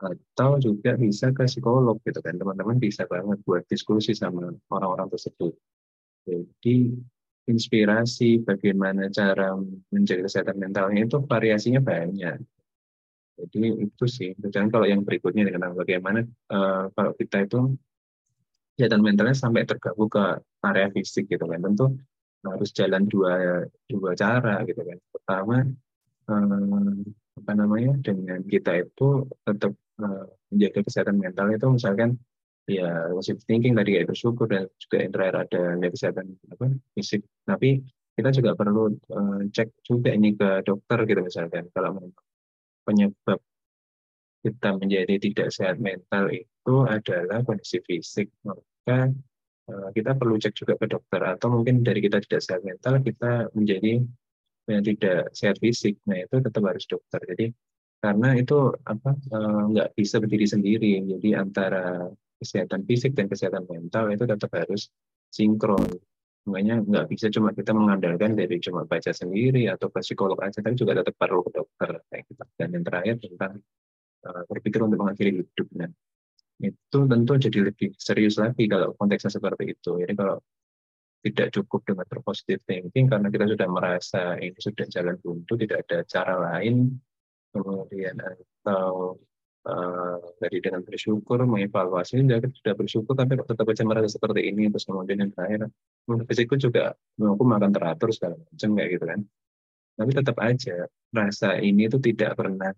atau 0.01 0.59
juga 0.59 0.99
bisa 0.99 1.31
ke 1.31 1.47
psikolog 1.47 2.01
gitu 2.03 2.19
kan 2.19 2.35
teman-teman 2.35 2.83
bisa 2.83 3.07
banget 3.07 3.39
buat 3.47 3.63
diskusi 3.71 4.11
sama 4.11 4.51
orang-orang 4.75 5.07
tersebut 5.07 5.55
jadi 6.27 6.99
inspirasi 7.47 8.43
bagaimana 8.43 9.07
cara 9.15 9.55
menjaga 9.95 10.27
kesehatan 10.27 10.59
mentalnya 10.59 11.07
itu 11.07 11.23
variasinya 11.23 11.79
banyak 11.79 12.43
jadi 13.35 13.91
itu 13.91 14.07
sih. 14.07 14.31
Dan 14.39 14.71
kalau 14.71 14.87
yang 14.87 15.03
berikutnya 15.03 15.51
dengan 15.51 15.75
bagaimana 15.75 16.23
uh, 16.55 16.87
kalau 16.95 17.13
kita 17.19 17.47
itu 17.47 17.75
kesehatan 18.79 19.03
mentalnya 19.03 19.35
sampai 19.35 19.67
tergabung 19.67 20.07
ke 20.07 20.39
area 20.63 20.89
fisik 20.95 21.27
gitu 21.27 21.43
kan. 21.47 21.59
Tentu 21.63 21.99
harus 22.45 22.71
jalan 22.77 23.09
dua 23.09 23.65
dua 23.89 24.13
cara 24.15 24.63
gitu 24.69 24.81
kan. 24.85 24.99
Pertama 25.11 25.57
uh, 26.29 26.95
apa 27.35 27.53
namanya 27.57 27.93
dengan 28.01 28.41
kita 28.47 28.85
itu 28.85 29.27
tetap 29.43 29.73
uh, 30.01 30.27
menjaga 30.53 30.81
kesehatan 30.87 31.17
mental 31.19 31.47
itu 31.51 31.67
misalkan 31.73 32.11
ya 32.65 33.13
positive 33.13 33.45
thinking 33.45 33.77
tadi 33.77 34.01
ya 34.01 34.09
bersyukur 34.09 34.49
dan 34.49 34.71
juga 34.81 34.97
yang 35.05 35.13
terakhir 35.13 35.37
ada 35.49 35.63
kesehatan 35.91 36.27
apa 36.53 36.67
fisik. 36.97 37.23
Tapi 37.45 37.83
kita 38.15 38.31
juga 38.31 38.55
perlu 38.55 38.95
uh, 39.11 39.41
cek 39.51 39.69
juga 39.83 40.15
ini 40.15 40.39
ke 40.39 40.63
dokter 40.63 41.03
gitu 41.09 41.21
misalkan 41.25 41.67
kalau 41.75 42.09
penyebab 42.85 43.41
kita 44.45 44.77
menjadi 44.77 45.17
tidak 45.17 45.49
sehat 45.57 45.81
mental 45.81 46.29
itu 46.29 46.75
adalah 46.85 47.41
kondisi 47.41 47.81
fisik, 47.81 48.29
maka 48.45 48.61
eh, 48.93 49.09
kita 49.67 50.13
perlu 50.13 50.37
cek 50.37 50.53
juga 50.53 50.75
ke 50.77 50.87
dokter 50.93 51.21
atau 51.25 51.49
mungkin 51.49 51.81
dari 51.81 52.05
kita 52.05 52.21
tidak 52.21 52.41
sehat 52.45 52.61
mental 52.65 53.01
kita 53.01 53.49
menjadi 53.57 54.05
yang 54.65 54.85
tidak 54.85 55.29
sehat 55.37 55.57
fisik, 55.61 56.01
nah 56.09 56.17
itu 56.17 56.41
tetap 56.41 56.63
harus 56.65 56.85
dokter. 56.89 57.21
Jadi 57.21 57.47
karena 58.01 58.37
itu 58.37 58.73
apa 58.85 59.11
eh, 59.17 59.63
nggak 59.73 59.89
bisa 59.97 60.17
berdiri 60.21 60.47
sendiri, 60.49 60.93
jadi 61.05 61.29
antara 61.41 62.09
kesehatan 62.41 62.85
fisik 62.85 63.17
dan 63.17 63.29
kesehatan 63.29 63.65
mental 63.69 64.13
itu 64.13 64.25
tetap 64.29 64.51
harus 64.53 64.89
sinkron. 65.33 65.89
Makanya 66.45 66.85
nggak 66.85 67.07
bisa 67.09 67.33
cuma 67.33 67.57
kita 67.57 67.73
mengandalkan 67.73 68.37
dari 68.37 68.61
cuma 68.61 68.85
baca 68.85 69.13
sendiri 69.17 69.73
atau 69.73 69.89
ke 69.89 70.05
psikolog 70.05 70.37
aja, 70.45 70.61
tapi 70.61 70.77
juga 70.77 71.01
tetap 71.01 71.17
perlu 71.17 71.41
ke 71.41 71.51
dokter. 71.57 71.91
Gitu. 72.13 72.45
Dan 72.61 72.69
yang 72.77 72.85
terakhir 72.85 73.17
tentang 73.17 73.53
uh, 74.29 74.45
berpikir 74.45 74.85
untuk 74.85 75.01
mengakhiri 75.01 75.41
hidup. 75.41 75.69
Itu 76.71 76.99
tentu 77.11 77.33
jadi 77.37 77.59
lebih 77.69 77.93
serius 77.99 78.41
lagi 78.41 78.65
kalau 78.71 78.97
konteksnya 78.97 79.33
seperti 79.33 79.77
itu. 79.77 80.01
Jadi 80.01 80.15
kalau 80.17 80.39
tidak 81.25 81.49
cukup 81.57 81.81
dengan 81.89 82.07
positive 82.21 82.61
thinking 82.69 83.09
karena 83.09 83.33
kita 83.33 83.49
sudah 83.49 83.69
merasa 83.69 84.23
ini 84.37 84.57
sudah 84.61 84.87
jalan 84.93 85.17
buntu, 85.25 85.57
tidak 85.57 85.89
ada 85.89 86.05
cara 86.05 86.35
lain, 86.37 86.93
kemudian 87.55 88.17
atau 88.21 89.17
uh, 89.65 90.19
dari 90.43 90.59
dengan 90.61 90.85
bersyukur 90.85 91.41
mengevaluasi 91.47 92.21
kita 92.25 92.51
sudah 92.53 92.75
bersyukur 92.77 93.15
tapi 93.17 93.41
tetap 93.41 93.65
aja 93.65 93.83
merasa 93.87 94.09
seperti 94.11 94.51
ini 94.53 94.69
terus 94.69 94.85
kemudian 94.85 95.25
yang 95.25 95.33
terakhir 95.33 95.71
fisikku 96.29 96.61
juga 96.61 96.93
aku 97.17 97.45
makan 97.45 97.73
teratur 97.73 98.13
segala 98.13 98.37
macam 98.37 98.69
kayak 98.77 98.91
gitu 98.99 99.05
kan 99.09 99.21
tapi 99.95 100.11
tetap 100.11 100.37
aja 100.43 100.77
rasa 101.15 101.49
ini 101.63 101.87
itu 101.87 101.99
tidak 102.03 102.35
pernah 102.35 102.75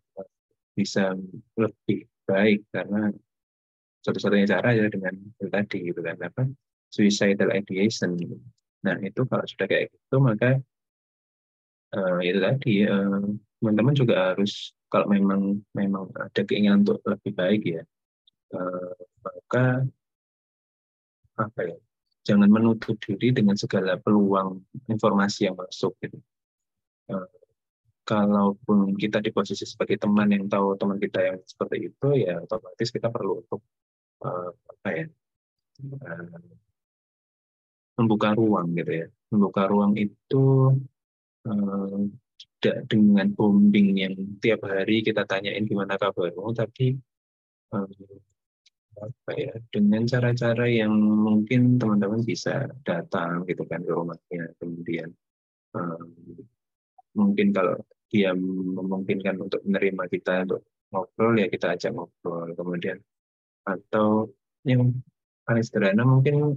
bisa 0.77 1.17
lebih 1.57 2.05
baik 2.29 2.69
karena 2.69 3.09
satu-satunya 4.07 4.47
cara 4.47 4.71
ya 4.71 4.87
dengan 4.87 5.19
itu 5.19 5.51
tadi 5.51 5.79
gitu 5.91 6.01
kan 6.07 6.15
apa 6.23 6.47
suicidal 6.95 7.51
ideation. 7.51 8.15
Nah 8.87 8.97
itu 9.03 9.27
kalau 9.27 9.43
sudah 9.43 9.67
kayak 9.67 9.91
gitu 9.91 10.17
maka 10.23 10.63
uh, 11.99 12.23
itu 12.23 12.39
tadi 12.39 12.87
teman 12.87 13.43
teman-teman 13.59 13.95
juga 13.99 14.15
harus 14.31 14.71
kalau 14.87 15.11
memang 15.11 15.59
memang 15.75 16.07
ada 16.15 16.43
keinginan 16.47 16.87
untuk 16.87 17.03
lebih 17.03 17.33
baik 17.35 17.63
ya 17.67 17.83
uh, 18.55 18.95
maka 19.25 19.83
apa 21.37 21.61
ya 21.67 21.77
jangan 22.27 22.51
menutup 22.51 22.99
diri 23.03 23.31
dengan 23.31 23.55
segala 23.55 23.99
peluang 24.03 24.59
informasi 24.91 25.47
yang 25.47 25.55
masuk 25.55 25.95
gitu. 26.03 26.19
Uh, 27.07 27.27
kalaupun 28.07 28.95
kita 28.99 29.19
di 29.19 29.31
posisi 29.35 29.67
sebagai 29.67 29.99
teman 29.99 30.31
yang 30.31 30.47
tahu 30.47 30.79
teman 30.79 30.99
kita 30.99 31.23
yang 31.23 31.39
seperti 31.43 31.91
itu 31.91 32.09
ya 32.19 32.39
otomatis 32.43 32.91
kita 32.91 33.11
perlu 33.11 33.43
untuk 33.43 33.63
uh, 34.23 34.51
apa 34.53 34.89
ya? 34.93 35.07
Uh, 35.83 36.41
membuka 37.97 38.37
ruang 38.37 38.77
gitu 38.77 38.93
ya. 39.05 39.07
Membuka 39.33 39.63
ruang 39.69 39.93
itu 39.97 40.73
uh, 41.49 41.99
tidak 42.61 42.89
dengan 42.89 43.29
bombing 43.37 43.89
yang 44.01 44.15
tiap 44.41 44.65
hari 44.65 45.05
kita 45.05 45.29
tanyain 45.29 45.65
gimana 45.69 45.97
kabarmu 46.01 46.57
tapi 46.57 46.97
apa 48.97 49.33
ya 49.37 49.53
dengan 49.69 50.09
cara-cara 50.09 50.65
yang 50.65 50.89
mungkin 50.97 51.77
teman-teman 51.77 52.25
bisa 52.25 52.65
datang 52.81 53.45
gitu 53.45 53.69
kan 53.69 53.85
ke 53.85 53.93
rumahnya 53.93 54.57
kemudian 54.57 55.13
mungkin 57.17 57.53
kalau 57.53 57.77
dia 58.13 58.33
memungkinkan 58.37 59.37
untuk 59.41 59.61
menerima 59.67 60.05
kita 60.07 60.47
untuk 60.47 60.63
ngobrol 60.93 61.35
ya 61.35 61.49
kita 61.51 61.75
ajak 61.75 61.93
ngobrol. 61.97 62.53
Kemudian 62.55 62.97
atau 63.67 64.31
yang 64.63 64.95
paling 65.43 65.65
sederhana 65.67 66.07
mungkin 66.07 66.55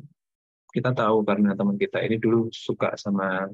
kita 0.69 0.93
tahu 0.93 1.25
karena 1.25 1.57
teman 1.57 1.81
kita 1.81 2.05
ini 2.05 2.21
dulu 2.21 2.53
suka 2.53 2.93
sama 2.93 3.49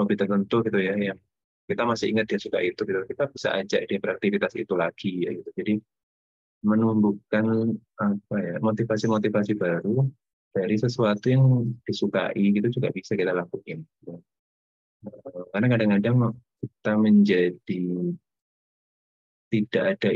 hobi 0.00 0.14
tertentu 0.16 0.64
gitu 0.64 0.80
ya 0.80 0.96
yang 0.96 1.18
kita 1.64 1.84
masih 1.84 2.12
ingat 2.12 2.28
dia 2.28 2.40
suka 2.40 2.60
itu 2.60 2.80
gitu. 2.84 3.00
Kita 3.04 3.28
bisa 3.28 3.48
ajak 3.56 3.88
dia 3.88 3.98
beraktivitas 4.00 4.52
itu 4.56 4.74
lagi 4.76 5.28
ya 5.28 5.30
gitu. 5.36 5.50
Jadi 5.56 5.74
menumbuhkan 6.64 7.76
apa 8.00 8.36
ya 8.40 8.56
motivasi-motivasi 8.64 9.52
baru 9.60 10.08
dari 10.56 10.76
sesuatu 10.80 11.28
yang 11.28 11.44
disukai 11.84 12.56
gitu 12.56 12.80
juga 12.80 12.88
bisa 12.88 13.12
kita 13.12 13.36
lakukan 13.36 13.84
karena 15.52 15.66
kadang-kadang 15.68 16.16
kita 16.64 16.92
menjadi 16.96 17.82
tidak 19.52 19.84
ada 19.96 20.10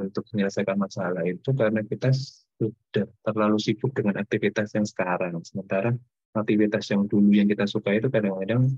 untuk 0.00 0.24
menyelesaikan 0.32 0.76
masalah 0.80 1.24
itu 1.28 1.52
karena 1.52 1.84
kita 1.84 2.08
sudah 2.12 3.06
terlalu 3.20 3.58
sibuk 3.60 3.92
dengan 3.92 4.16
aktivitas 4.16 4.72
yang 4.72 4.88
sekarang. 4.88 5.36
Sementara 5.44 5.92
aktivitas 6.32 6.88
yang 6.88 7.04
dulu 7.04 7.30
yang 7.36 7.48
kita 7.48 7.68
suka 7.68 7.92
itu 7.92 8.08
kadang-kadang 8.08 8.72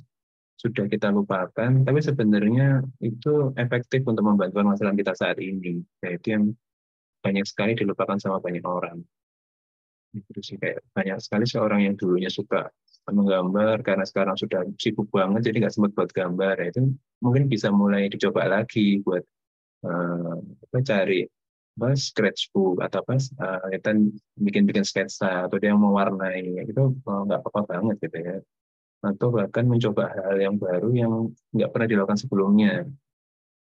sudah 0.58 0.84
kita 0.92 1.08
lupakan, 1.08 1.70
tapi 1.86 2.00
sebenarnya 2.04 2.84
itu 3.00 3.54
efektif 3.56 4.04
untuk 4.04 4.26
membantu 4.26 4.60
masalah 4.60 4.92
kita 4.92 5.16
saat 5.16 5.40
ini. 5.40 5.80
Yaitu 6.04 6.36
yang 6.36 6.44
banyak 7.24 7.46
sekali 7.46 7.72
dilupakan 7.78 8.18
sama 8.20 8.42
banyak 8.42 8.64
orang. 8.66 9.00
Itu 10.10 10.42
sih 10.42 10.58
kayak 10.58 10.82
banyak 10.92 11.18
sekali 11.22 11.46
seorang 11.46 11.86
yang 11.86 11.94
dulunya 11.94 12.28
suka 12.28 12.68
menggambar 13.10 13.82
karena 13.82 14.04
sekarang 14.06 14.36
sudah 14.38 14.62
sibuk 14.78 15.10
banget 15.10 15.50
jadi 15.50 15.66
nggak 15.66 15.74
sempat 15.74 15.92
buat 15.98 16.10
gambar 16.14 16.56
itu 16.62 16.94
mungkin 17.18 17.50
bisa 17.50 17.72
mulai 17.74 18.06
dicoba 18.06 18.46
lagi 18.46 19.02
buat 19.02 19.24
uh, 19.84 20.36
cari 20.84 21.26
apa 21.80 21.96
sketchbook 21.96 22.82
atau 22.84 23.00
apa 23.00 23.16
uh, 23.16 23.66
kita 23.72 23.96
bikin-bikin 24.36 24.84
sketsa 24.84 25.48
atau 25.48 25.56
dia 25.56 25.72
mau 25.72 25.96
warnai 25.96 26.66
itu 26.68 26.92
oh, 26.92 27.20
nggak 27.24 27.40
apa-apa 27.40 27.60
banget 27.68 27.96
gitu 28.04 28.18
ya 28.20 28.36
atau 29.00 29.32
bahkan 29.32 29.64
mencoba 29.64 30.12
hal 30.12 30.36
yang 30.36 30.60
baru 30.60 30.92
yang 30.92 31.12
nggak 31.56 31.70
pernah 31.72 31.88
dilakukan 31.88 32.20
sebelumnya 32.20 32.84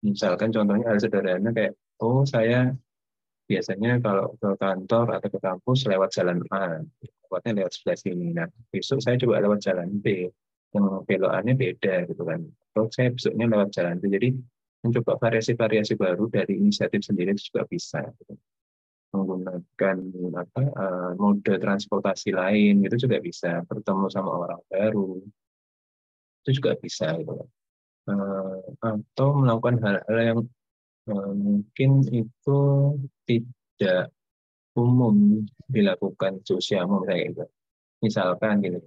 misalkan 0.05 0.53
contohnya 0.53 0.85
hal 0.93 1.01
sederhana 1.01 1.49
kayak 1.57 1.73
oh 2.05 2.29
saya 2.29 2.77
biasanya 3.49 4.05
kalau 4.05 4.37
ke 4.37 4.51
kantor 4.61 5.07
atau 5.17 5.29
ke 5.33 5.39
kampus 5.41 5.89
lewat 5.89 6.13
jalan 6.13 6.45
A 6.53 6.85
lewatnya 7.35 7.67
lewat 7.67 7.73
sebelah 7.75 7.99
sini. 7.99 8.27
Nah, 8.31 8.47
besok 8.71 9.03
saya 9.03 9.19
coba 9.19 9.43
lewat 9.43 9.59
jalan 9.67 9.91
B, 9.99 10.31
yang 10.71 11.03
belokannya 11.03 11.59
beda 11.59 12.07
gitu 12.07 12.23
kan. 12.23 12.47
Atau 12.71 12.87
saya 12.95 13.11
besoknya 13.11 13.51
lewat 13.51 13.75
jalan 13.75 13.99
B. 13.99 14.07
Jadi 14.15 14.29
mencoba 14.85 15.17
variasi-variasi 15.17 15.97
baru 15.97 16.29
dari 16.29 16.61
inisiatif 16.61 17.01
sendiri 17.09 17.33
juga 17.41 17.65
bisa. 17.65 18.05
Menggunakan 19.17 19.97
apa 20.37 20.63
uh, 20.75 21.11
mode 21.17 21.57
transportasi 21.57 22.37
lain 22.37 22.85
itu 22.85 23.09
juga 23.09 23.19
bisa. 23.25 23.65
Bertemu 23.65 24.07
sama 24.13 24.31
orang 24.45 24.61
baru 24.69 25.25
itu 26.45 26.61
juga 26.61 26.77
bisa 26.77 27.17
gitu. 27.17 27.49
Uh, 28.05 28.61
atau 28.85 29.33
melakukan 29.33 29.81
hal-hal 29.81 30.19
yang 30.21 30.41
uh, 31.09 31.33
mungkin 31.33 32.05
itu 32.13 32.61
tidak 33.25 34.13
umum 34.77 35.49
dilakukan 35.73 36.45
sosial 36.45 36.85
misalnya 36.85 37.33
gitu. 37.33 37.45
Misalkan 38.05 38.61
gitu. 38.61 38.81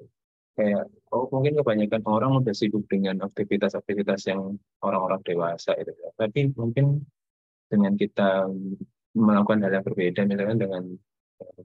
Kayak 0.54 0.86
oh 1.14 1.26
mungkin 1.32 1.60
kebanyakan 1.60 2.04
orang 2.04 2.32
udah 2.44 2.56
sibuk 2.56 2.84
dengan 2.92 3.24
aktivitas-aktivitas 3.24 4.28
yang 4.28 4.60
orang-orang 4.84 5.22
dewasa 5.24 5.76
itu 5.80 5.92
ya. 5.96 6.10
Tapi 6.16 6.52
mungkin 6.56 7.04
dengan 7.68 7.94
kita 7.96 8.48
melakukan 9.18 9.64
hal 9.66 9.82
yang 9.82 9.86
berbeda 9.86 10.22
misalnya 10.28 10.58
dengan 10.68 10.84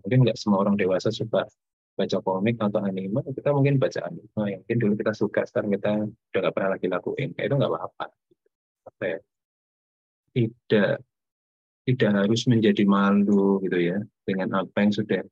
mungkin 0.02 0.18
nggak 0.28 0.38
semua 0.38 0.64
orang 0.66 0.76
dewasa 0.76 1.08
suka 1.12 1.46
baca 1.92 2.18
komik 2.24 2.56
atau 2.56 2.80
anime 2.80 3.20
kita 3.36 3.52
mungkin 3.52 3.76
baca 3.76 4.08
anime 4.08 4.44
yang 4.48 4.60
mungkin 4.64 4.78
dulu 4.80 4.92
kita 4.96 5.12
suka 5.12 5.44
sekarang 5.44 5.76
kita 5.76 5.90
udah 6.08 6.40
nggak 6.40 6.54
pernah 6.56 6.70
lagi 6.72 6.86
lakuin 6.88 7.28
kayak 7.36 7.46
itu 7.52 7.54
nggak 7.60 7.72
apa-apa 7.72 8.06
ya? 9.04 9.18
tidak 10.32 10.92
tidak 11.82 12.10
harus 12.14 12.42
menjadi 12.48 12.82
malu 12.88 13.60
gitu 13.60 13.78
ya 13.78 13.98
dengan 14.24 14.64
apa 14.64 14.76
yang 14.80 14.92
sudah 14.94 15.22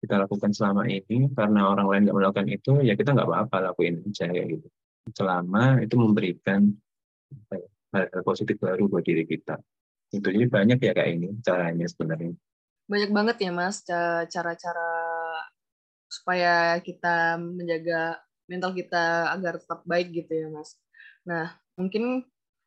kita 0.00 0.14
lakukan 0.22 0.52
selama 0.52 0.84
ini 0.86 1.32
karena 1.32 1.72
orang 1.72 1.86
lain 1.88 2.02
nggak 2.08 2.16
melakukan 2.16 2.46
itu 2.52 2.72
ya 2.84 2.94
kita 2.94 3.16
nggak 3.16 3.28
apa-apa 3.28 3.72
lakuin 3.72 4.04
aja 4.04 4.28
ya 4.28 4.44
gitu. 4.44 4.68
Selama 5.14 5.80
itu 5.80 5.94
memberikan 5.96 6.68
hal-hal 7.94 8.22
positif 8.26 8.60
baru 8.60 8.90
buat 8.90 9.06
diri 9.06 9.24
kita. 9.24 9.56
Itu 10.12 10.28
jadi 10.28 10.46
banyak 10.46 10.78
ya 10.78 10.92
kayak 10.92 11.10
ini 11.16 11.28
caranya 11.42 11.86
sebenarnya. 11.88 12.34
Banyak 12.86 13.10
banget 13.10 13.36
ya 13.42 13.50
mas 13.50 13.82
cara-cara 14.30 14.92
supaya 16.06 16.78
kita 16.84 17.40
menjaga 17.40 18.22
mental 18.46 18.70
kita 18.78 19.34
agar 19.34 19.58
tetap 19.58 19.82
baik 19.82 20.14
gitu 20.14 20.32
ya 20.32 20.48
mas. 20.52 20.78
Nah 21.26 21.56
mungkin 21.74 22.24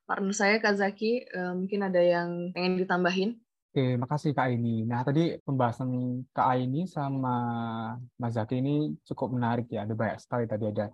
partner 0.09 0.33
saya 0.33 0.55
Kak 0.57 0.75
Zaki 0.81 1.29
uh, 1.37 1.53
mungkin 1.53 1.85
ada 1.85 2.01
yang 2.01 2.51
pengen 2.51 2.81
ditambahin 2.81 3.37
Oke, 3.69 4.01
makasih 4.01 4.33
Kak 4.33 4.49
Aini. 4.49 4.81
Nah, 4.81 5.05
tadi 5.05 5.37
pembahasan 5.45 6.25
Kak 6.33 6.47
Aini 6.57 6.89
sama 6.89 7.37
Mas 8.17 8.33
Zaki 8.33 8.65
ini 8.65 8.97
cukup 9.05 9.29
menarik 9.37 9.69
ya. 9.69 9.85
Ada 9.85 9.93
banyak 9.93 10.17
sekali 10.25 10.49
tadi 10.49 10.73
ada 10.73 10.89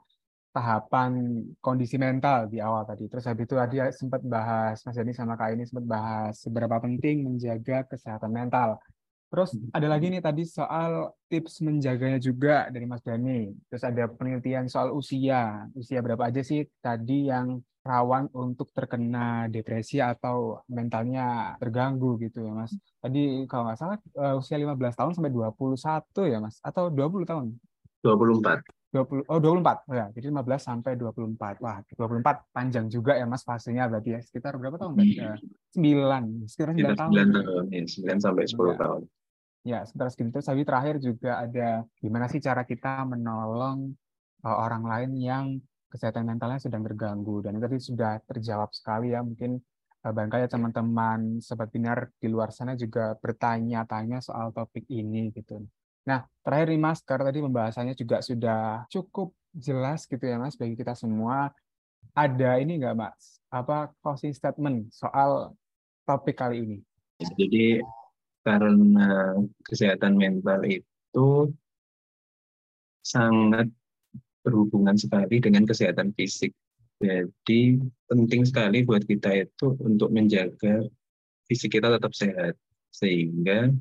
tahapan 0.51 1.39
kondisi 1.63 1.95
mental 1.95 2.51
di 2.51 2.59
awal 2.59 2.83
tadi. 2.83 3.07
Terus 3.07 3.23
habis 3.31 3.47
itu 3.47 3.55
tadi 3.55 3.79
sempat 3.95 4.19
bahas, 4.27 4.83
Mas 4.83 4.91
Zaki 4.91 5.15
sama 5.15 5.39
Kak 5.39 5.55
Aini 5.55 5.63
sempat 5.63 5.87
bahas 5.87 6.35
seberapa 6.35 6.75
penting 6.83 7.23
menjaga 7.23 7.87
kesehatan 7.87 8.27
mental. 8.35 8.75
Terus 9.31 9.55
hmm. 9.55 9.71
ada 9.71 9.87
lagi 9.87 10.07
nih 10.11 10.19
tadi 10.19 10.43
soal 10.43 11.15
tips 11.31 11.63
menjaganya 11.63 12.19
juga 12.19 12.67
dari 12.67 12.83
Mas 12.83 12.99
Dani. 12.99 13.55
Terus 13.71 13.83
ada 13.87 14.03
penelitian 14.11 14.67
soal 14.67 14.91
usia. 14.91 15.63
Usia 15.79 16.03
berapa 16.03 16.27
aja 16.27 16.43
sih 16.43 16.67
tadi 16.83 17.31
yang 17.31 17.55
rawan 17.85 18.25
untuk 18.33 18.73
terkena 18.73 19.45
depresi 19.45 20.01
atau 20.01 20.57
mentalnya 20.65 21.53
terganggu 21.61 22.17
gitu 22.17 22.41
ya 22.41 22.51
Mas. 22.51 22.73
Tadi 22.97 23.45
kalau 23.45 23.69
nggak 23.69 23.77
salah 23.77 23.97
uh, 24.17 24.41
usia 24.41 24.57
15 24.57 24.73
tahun 24.97 25.11
sampai 25.13 25.29
21 25.29 26.33
ya 26.33 26.37
Mas 26.41 26.57
atau 26.65 26.89
20 26.89 27.29
tahun? 27.29 27.45
24. 28.01 28.65
20 28.89 29.29
oh 29.29 29.39
24. 29.43 29.85
Oh 29.91 29.95
ya, 29.95 30.07
jadi 30.17 30.33
15 30.33 30.57
sampai 30.57 30.97
24. 30.97 31.61
Wah, 31.61 31.85
24 31.93 32.49
panjang 32.49 32.89
juga 32.89 33.13
ya 33.13 33.29
Mas 33.29 33.45
fasenya 33.45 33.85
berarti 33.85 34.17
ya. 34.17 34.19
Sekitar 34.25 34.57
berapa 34.57 34.81
tahun 34.81 34.97
berarti? 34.97 35.21
Uh, 35.21 35.37
9. 35.77 36.49
Sekitar 36.49 36.73
9 36.73 36.97
tahun. 36.97 37.11
9 37.13 37.37
tahun, 37.37 37.63
ya, 37.69 37.83
9 37.85 38.25
sampai 38.25 38.43
10 38.49 38.57
ya. 38.57 38.75
tahun. 38.81 39.01
Ya, 39.65 39.79
sekitar 39.81 40.07
segitu. 40.13 40.37
Tapi 40.41 40.61
terakhir 40.61 40.95
juga 41.01 41.41
ada 41.41 41.85
gimana 41.97 42.25
sih 42.29 42.37
cara 42.37 42.65
kita 42.65 43.01
menolong 43.05 43.93
uh, 44.45 44.57
orang 44.61 44.83
lain 44.85 45.11
yang 45.17 45.45
kesehatan 45.95 46.27
mentalnya 46.27 46.59
sedang 46.59 46.83
terganggu 46.83 47.39
dan 47.39 47.55
tadi 47.63 47.79
sudah 47.79 48.19
terjawab 48.27 48.75
sekali 48.75 49.15
ya 49.15 49.23
mungkin 49.23 49.55
uh, 50.03 50.11
barangkali 50.11 50.51
teman-teman 50.51 51.39
sobat 51.39 51.71
binar 51.71 52.11
di 52.19 52.27
luar 52.27 52.51
sana 52.51 52.75
juga 52.75 53.15
bertanya-tanya 53.15 54.19
soal 54.19 54.51
topik 54.51 54.83
ini 54.91 55.31
gitu. 55.31 55.63
Nah, 56.05 56.27
terakhir 56.43 56.75
nih 56.75 56.81
Mas, 56.83 56.99
karena 57.01 57.31
tadi 57.31 57.39
pembahasannya 57.41 57.95
juga 57.97 58.21
sudah 58.21 58.85
cukup 58.91 59.33
jelas 59.55 60.05
gitu 60.05 60.21
ya 60.21 60.37
Mas 60.37 60.59
bagi 60.59 60.75
kita 60.75 60.93
semua. 60.93 61.49
Ada 62.13 62.61
ini 62.61 62.77
nggak 62.77 62.93
Mas? 62.99 63.39
Apa 63.49 63.89
closing 64.03 64.35
statement 64.35 64.91
soal 64.93 65.55
topik 66.05 66.37
kali 66.37 66.61
ini? 66.61 66.77
Jadi 67.23 67.81
karena 68.45 69.33
kesehatan 69.65 70.13
mental 70.13 70.61
itu 70.69 71.49
sangat 73.01 73.73
berhubungan 74.45 74.93
sekali 74.93 75.41
dengan 75.41 75.65
kesehatan 75.65 76.13
fisik. 76.13 76.53
Jadi 77.01 77.81
penting 78.07 78.45
sekali 78.45 78.85
buat 78.85 79.03
kita 79.03 79.49
itu 79.49 79.75
untuk 79.83 80.13
menjaga 80.13 80.85
fisik 81.49 81.75
kita 81.81 81.91
tetap 81.91 82.13
sehat 82.15 82.55
sehingga 82.93 83.73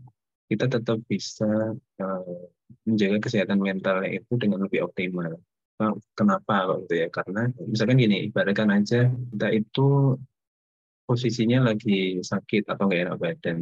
kita 0.50 0.66
tetap 0.66 0.98
bisa 1.07 1.77
uh, 2.00 2.40
menjaga 2.88 3.22
kesehatan 3.22 3.62
mentalnya 3.62 4.18
itu 4.18 4.33
dengan 4.35 4.66
lebih 4.66 4.88
optimal. 4.88 5.38
Nah, 5.79 5.94
kenapa 6.14 6.81
gitu 6.87 6.94
ya? 7.07 7.09
Karena 7.11 7.50
misalkan 7.66 8.03
gini, 8.03 8.31
ibaratkan 8.31 8.70
aja 8.70 9.11
kita 9.11 9.48
itu 9.55 10.18
posisinya 11.05 11.70
lagi 11.70 12.18
sakit 12.24 12.66
atau 12.70 12.88
nggak 12.88 13.03
enak 13.05 13.18
badan, 13.20 13.59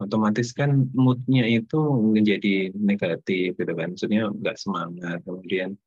otomatis 0.00 0.50
kan 0.56 0.90
moodnya 0.96 1.46
itu 1.46 1.78
menjadi 2.00 2.74
negatif 2.74 3.54
gitu 3.54 3.72
kan, 3.76 3.94
maksudnya 3.94 4.32
nggak 4.32 4.56
semangat, 4.58 5.22
kemudian 5.22 5.78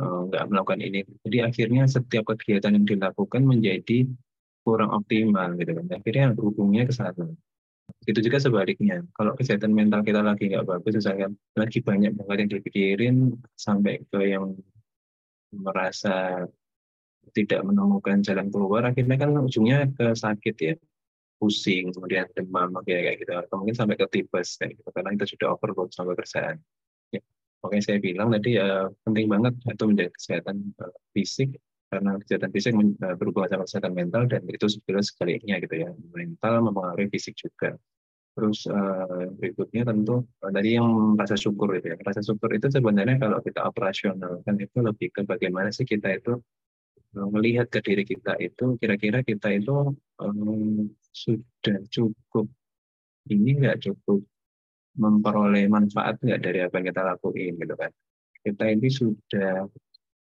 nggak 0.00 0.44
melakukan 0.50 0.80
ini. 0.82 1.00
Jadi 1.22 1.38
akhirnya 1.44 1.84
setiap 1.86 2.34
kegiatan 2.34 2.74
yang 2.74 2.86
dilakukan 2.86 3.42
menjadi 3.46 4.08
kurang 4.64 4.90
optimal 4.90 5.54
gitu 5.60 5.72
kan. 5.76 5.86
Akhirnya 5.92 6.26
berhubungnya 6.34 6.88
ke 6.88 6.94
sana. 6.96 7.28
Itu 8.04 8.20
juga 8.20 8.40
sebaliknya. 8.40 9.04
Kalau 9.12 9.36
kesehatan 9.36 9.72
mental 9.72 10.00
kita 10.04 10.24
lagi 10.24 10.48
nggak 10.48 10.64
bagus, 10.64 10.98
misalkan 10.98 11.36
lagi 11.56 11.78
banyak 11.84 12.12
banget 12.16 12.36
yang 12.40 12.50
dipikirin 12.58 13.16
sampai 13.56 14.00
ke 14.08 14.20
yang 14.24 14.56
merasa 15.52 16.48
tidak 17.32 17.64
menemukan 17.64 18.20
jalan 18.20 18.52
keluar, 18.52 18.84
akhirnya 18.84 19.16
kan 19.16 19.32
ujungnya 19.40 19.88
ke 19.96 20.12
sakit 20.12 20.56
ya, 20.60 20.74
pusing, 21.40 21.88
kemudian 21.92 22.28
demam, 22.36 22.76
kayak 22.84 23.24
gitu, 23.24 23.32
atau 23.32 23.64
mungkin 23.64 23.72
sampai 23.72 23.96
ke 23.96 24.04
tipes 24.12 24.60
kayak 24.60 24.76
gitu, 24.76 24.88
karena 24.92 25.16
kita 25.16 25.26
sudah 25.32 25.46
overload 25.56 25.88
sama 25.96 26.12
pekerjaan. 26.12 26.60
Ya, 27.64 27.80
makanya 27.80 27.84
saya 27.88 27.98
bilang 28.04 28.28
tadi 28.28 28.50
uh, 28.60 28.92
penting 29.08 29.24
banget 29.24 29.54
itu 29.64 29.84
menjaga 29.88 30.12
kesehatan 30.20 30.56
uh, 30.84 30.92
fisik. 31.16 31.56
Karena 31.88 32.18
kesehatan 32.20 32.50
fisik 32.52 32.72
eh, 32.76 33.14
berhubungan 33.16 33.48
sama 33.48 33.64
kesehatan 33.64 33.94
mental 33.94 34.26
dan 34.28 34.42
itu 34.50 34.66
sebetulnya 34.68 35.04
sebaliknya 35.06 35.56
gitu 35.64 35.74
ya. 35.80 35.90
Mental 36.12 36.60
mempengaruhi 36.60 37.08
fisik 37.08 37.40
juga. 37.40 37.80
Terus 38.36 38.68
uh, 38.68 39.32
berikutnya 39.40 39.88
tentu 39.88 40.28
uh, 40.28 40.52
tadi 40.52 40.76
yang 40.76 41.16
rasa 41.16 41.40
syukur 41.40 41.72
itu 41.72 41.94
ya. 41.94 41.96
Rasa 42.04 42.20
syukur 42.20 42.52
itu 42.52 42.68
sebenarnya 42.68 43.16
kalau 43.16 43.40
kita 43.40 43.64
operasional 43.64 44.44
kan 44.44 44.60
itu 44.60 44.78
lebih 44.84 45.08
ke 45.08 45.24
bagaimana 45.24 45.72
sih 45.72 45.88
kita 45.88 46.20
itu 46.20 46.36
melihat 47.14 47.70
ke 47.70 47.78
diri 47.80 48.04
kita 48.04 48.36
itu 48.42 48.74
kira-kira 48.76 49.22
kita 49.22 49.54
itu 49.54 49.94
um, 50.18 50.90
sudah 51.14 51.78
cukup 51.88 52.50
ini 53.30 53.54
nggak 53.54 53.86
cukup 53.86 54.26
memperoleh 54.94 55.66
manfaat 55.66 56.18
nggak 56.22 56.40
dari 56.40 56.58
apa 56.62 56.74
yang 56.80 56.86
kita 56.90 57.02
lakuin 57.02 57.52
gitu 57.58 57.74
kan? 57.74 57.90
Kita 58.44 58.64
ini 58.68 58.88
sudah 58.92 59.66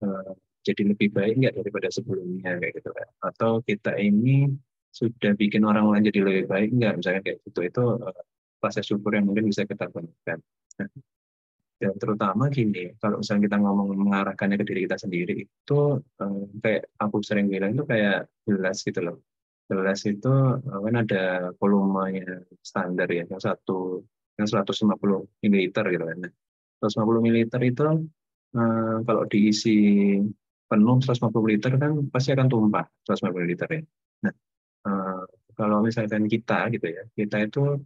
uh, 0.04 0.32
jadi 0.66 0.82
lebih 0.92 1.08
baik 1.14 1.34
nggak 1.40 1.54
daripada 1.60 1.88
sebelumnya 1.88 2.58
kayak 2.60 2.72
gitu 2.82 2.90
kan? 2.92 3.08
Atau 3.24 3.64
kita 3.64 3.96
ini 3.96 4.52
sudah 4.92 5.32
bikin 5.38 5.62
orang 5.64 5.88
lain 5.88 6.08
jadi 6.08 6.20
lebih 6.24 6.44
baik 6.50 6.70
nggak? 6.76 6.94
Misalnya 7.00 7.20
kayak 7.24 7.38
gitu 7.48 7.60
itu 7.64 7.84
uh, 8.04 8.82
syukur 8.82 9.14
yang 9.14 9.30
mungkin 9.30 9.46
bisa 9.48 9.62
kita 9.64 9.86
gunakan 9.88 10.38
nah, 10.82 10.90
dan 11.78 11.94
terutama 11.94 12.50
gini 12.50 12.90
kalau 12.98 13.22
misalnya 13.22 13.46
kita 13.46 13.56
ngomong 13.62 13.94
mengarahkannya 13.94 14.58
ke 14.58 14.66
diri 14.66 14.80
kita 14.90 14.98
sendiri 14.98 15.34
itu 15.46 15.80
uh, 16.02 16.42
kayak 16.58 16.90
aku 16.98 17.22
sering 17.22 17.46
bilang 17.46 17.78
itu 17.78 17.86
kayak 17.86 18.26
gelas 18.42 18.82
gitu 18.82 18.98
loh. 18.98 19.22
Gelas 19.70 20.00
itu 20.08 20.32
kan 20.66 20.94
ada 20.96 21.52
volumenya 21.60 22.42
standar 22.64 23.06
ya 23.12 23.22
yang 23.28 23.38
satu 23.38 24.02
yang 24.38 24.46
150 24.46 24.94
ml 25.42 25.84
gitu 25.90 26.04
kan 26.06 26.18
150 26.78 27.26
ml 27.26 27.38
itu 27.66 27.82
uh, 28.54 28.96
kalau 29.02 29.22
diisi 29.26 29.76
penuh 30.68 30.96
150 31.00 31.32
liter 31.48 31.72
kan 31.80 31.90
pasti 32.12 32.30
akan 32.36 32.46
tumpah 32.46 32.84
150 33.08 33.50
liter 33.50 33.68
ya. 33.72 33.82
Nah, 34.28 34.34
uh, 34.84 35.24
kalau 35.56 35.80
misalkan 35.80 36.28
kita 36.28 36.68
gitu 36.70 36.86
ya, 36.86 37.02
kita 37.16 37.48
itu 37.48 37.82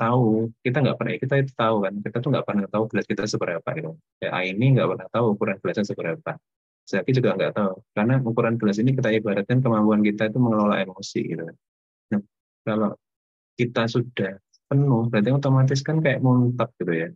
tahu, 0.00 0.50
kita 0.64 0.76
nggak 0.82 0.96
pernah, 0.96 1.12
kita 1.20 1.34
itu 1.44 1.52
tahu 1.52 1.76
kan, 1.84 1.94
kita 2.00 2.16
tuh 2.18 2.30
nggak 2.32 2.46
pernah 2.48 2.64
tahu 2.66 2.82
gelas 2.90 3.06
kita 3.06 3.22
seberapa 3.28 3.68
gitu. 3.76 3.92
Ya 4.24 4.32
ini 4.42 4.74
nggak 4.74 4.88
pernah 4.88 5.06
tahu 5.12 5.24
ukuran 5.36 5.56
gelasnya 5.60 5.84
seberapa. 5.84 6.32
Zaki 6.88 7.12
juga 7.12 7.36
nggak 7.36 7.52
tahu, 7.52 7.74
karena 7.92 8.14
ukuran 8.24 8.56
gelas 8.56 8.80
ini 8.80 8.96
kita 8.96 9.12
ibaratkan 9.12 9.60
kemampuan 9.60 10.00
kita 10.00 10.32
itu 10.32 10.40
mengelola 10.40 10.80
emosi 10.80 11.20
gitu. 11.20 11.44
Nah, 11.44 12.20
kalau 12.64 12.96
kita 13.60 13.84
sudah 13.84 14.40
penuh, 14.68 15.08
berarti 15.08 15.30
otomatis 15.32 15.80
kan 15.80 15.96
kayak 16.04 16.20
muntah 16.20 16.68
gitu 16.76 16.92
ya. 16.92 17.08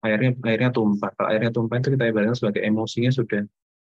Airnya 0.00 0.32
airnya 0.48 0.70
tumpah. 0.72 1.10
Kalau 1.12 1.28
airnya 1.28 1.52
tumpah 1.52 1.76
itu 1.82 1.92
kita 1.92 2.04
ibaratkan 2.08 2.38
sebagai 2.38 2.62
emosinya 2.64 3.12
sudah 3.12 3.44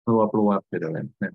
meluap-luap 0.04 0.62
gitu 0.68 0.92
kan. 0.92 1.06
Nah, 1.22 1.32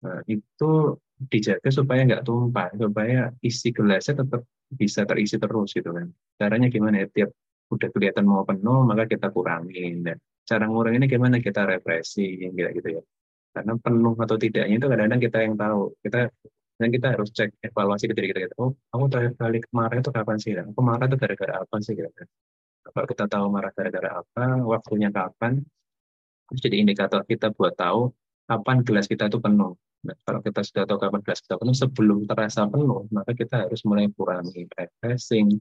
nah, 0.00 0.20
itu 0.24 0.96
dijaga 1.20 1.68
supaya 1.68 2.00
nggak 2.08 2.24
tumpah, 2.24 2.72
supaya 2.78 3.28
isi 3.44 3.68
gelasnya 3.76 4.24
tetap 4.24 4.42
bisa 4.72 5.04
terisi 5.04 5.36
terus 5.36 5.76
gitu 5.76 5.90
kan. 5.92 6.08
Caranya 6.40 6.72
gimana 6.72 7.04
ya? 7.04 7.06
Tiap 7.12 7.30
udah 7.70 7.88
kelihatan 7.92 8.24
mau 8.24 8.42
penuh, 8.48 8.86
maka 8.88 9.04
kita 9.04 9.28
kurangin. 9.28 10.00
Dan 10.00 10.16
cara 10.48 10.64
nguranginnya 10.64 11.10
gimana? 11.10 11.36
Kita 11.42 11.68
refreshing 11.68 12.56
gitu, 12.56 12.70
gitu 12.80 12.88
ya. 12.98 13.02
Karena 13.50 13.76
penuh 13.76 14.14
atau 14.16 14.36
tidaknya 14.38 14.74
itu 14.78 14.86
kadang-kadang 14.86 15.20
kita 15.20 15.38
yang 15.44 15.54
tahu. 15.58 15.92
Kita 16.00 16.30
dan 16.80 16.88
kita 16.88 17.12
harus 17.12 17.28
cek 17.28 17.60
evaluasi 17.60 18.08
ke 18.08 18.16
diri 18.16 18.32
kita. 18.32 18.48
Gitu. 18.48 18.56
Oh, 18.56 18.72
aku 18.96 19.04
terakhir 19.12 19.36
kali 19.36 19.60
kemarin 19.60 20.00
itu 20.00 20.10
kapan 20.10 20.36
sih? 20.40 20.56
Aku 20.56 20.80
marah 20.80 21.04
itu 21.04 21.16
gara-gara 21.20 21.54
apa 21.60 21.76
sih? 21.84 21.92
Gitu. 21.92 22.08
Kalau 22.88 23.06
kita 23.06 23.24
tahu 23.28 23.44
marah 23.52 23.72
gara-gara 23.76 24.24
apa, 24.24 24.44
waktunya 24.64 25.12
kapan, 25.12 25.60
jadi 26.56 26.80
indikator 26.80 27.22
kita 27.28 27.52
buat 27.52 27.76
tahu 27.76 28.16
kapan 28.48 28.80
gelas 28.80 29.04
kita 29.04 29.28
itu 29.28 29.38
penuh. 29.38 29.76
Nah, 30.00 30.16
kalau 30.24 30.40
kita 30.40 30.64
sudah 30.64 30.88
tahu 30.88 30.96
kapan 30.96 31.20
gelas 31.20 31.40
kita 31.44 31.60
penuh, 31.60 31.76
sebelum 31.76 32.18
terasa 32.24 32.64
penuh, 32.64 33.04
maka 33.12 33.36
kita 33.36 33.68
harus 33.68 33.84
mulai 33.84 34.08
kurangi 34.16 34.64
refreshing, 34.64 35.60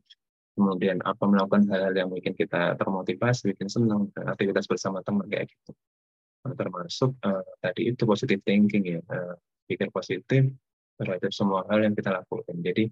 kemudian 0.55 1.03
apa 1.03 1.27
melakukan 1.27 1.67
hal-hal 1.67 1.91
yang 1.91 2.09
bikin 2.09 2.31
kita 2.31 2.79
termotivasi, 2.79 3.51
bikin 3.51 3.67
senang, 3.67 4.07
aktivitas 4.15 4.63
bersama 4.71 5.03
teman 5.03 5.27
kayak 5.27 5.51
gitu. 5.51 5.75
Nah, 6.47 6.55
termasuk 6.55 7.19
uh, 7.27 7.43
tadi 7.59 7.91
itu 7.91 8.07
positive 8.07 8.39
thinking 8.47 8.95
ya, 8.95 9.03
uh, 9.11 9.35
pikir 9.67 9.91
positif 9.91 10.47
terhadap 10.99 11.31
semua 11.31 11.63
hal 11.71 11.79
yang 11.79 11.95
kita 11.95 12.11
lakukan. 12.11 12.59
Jadi 12.59 12.91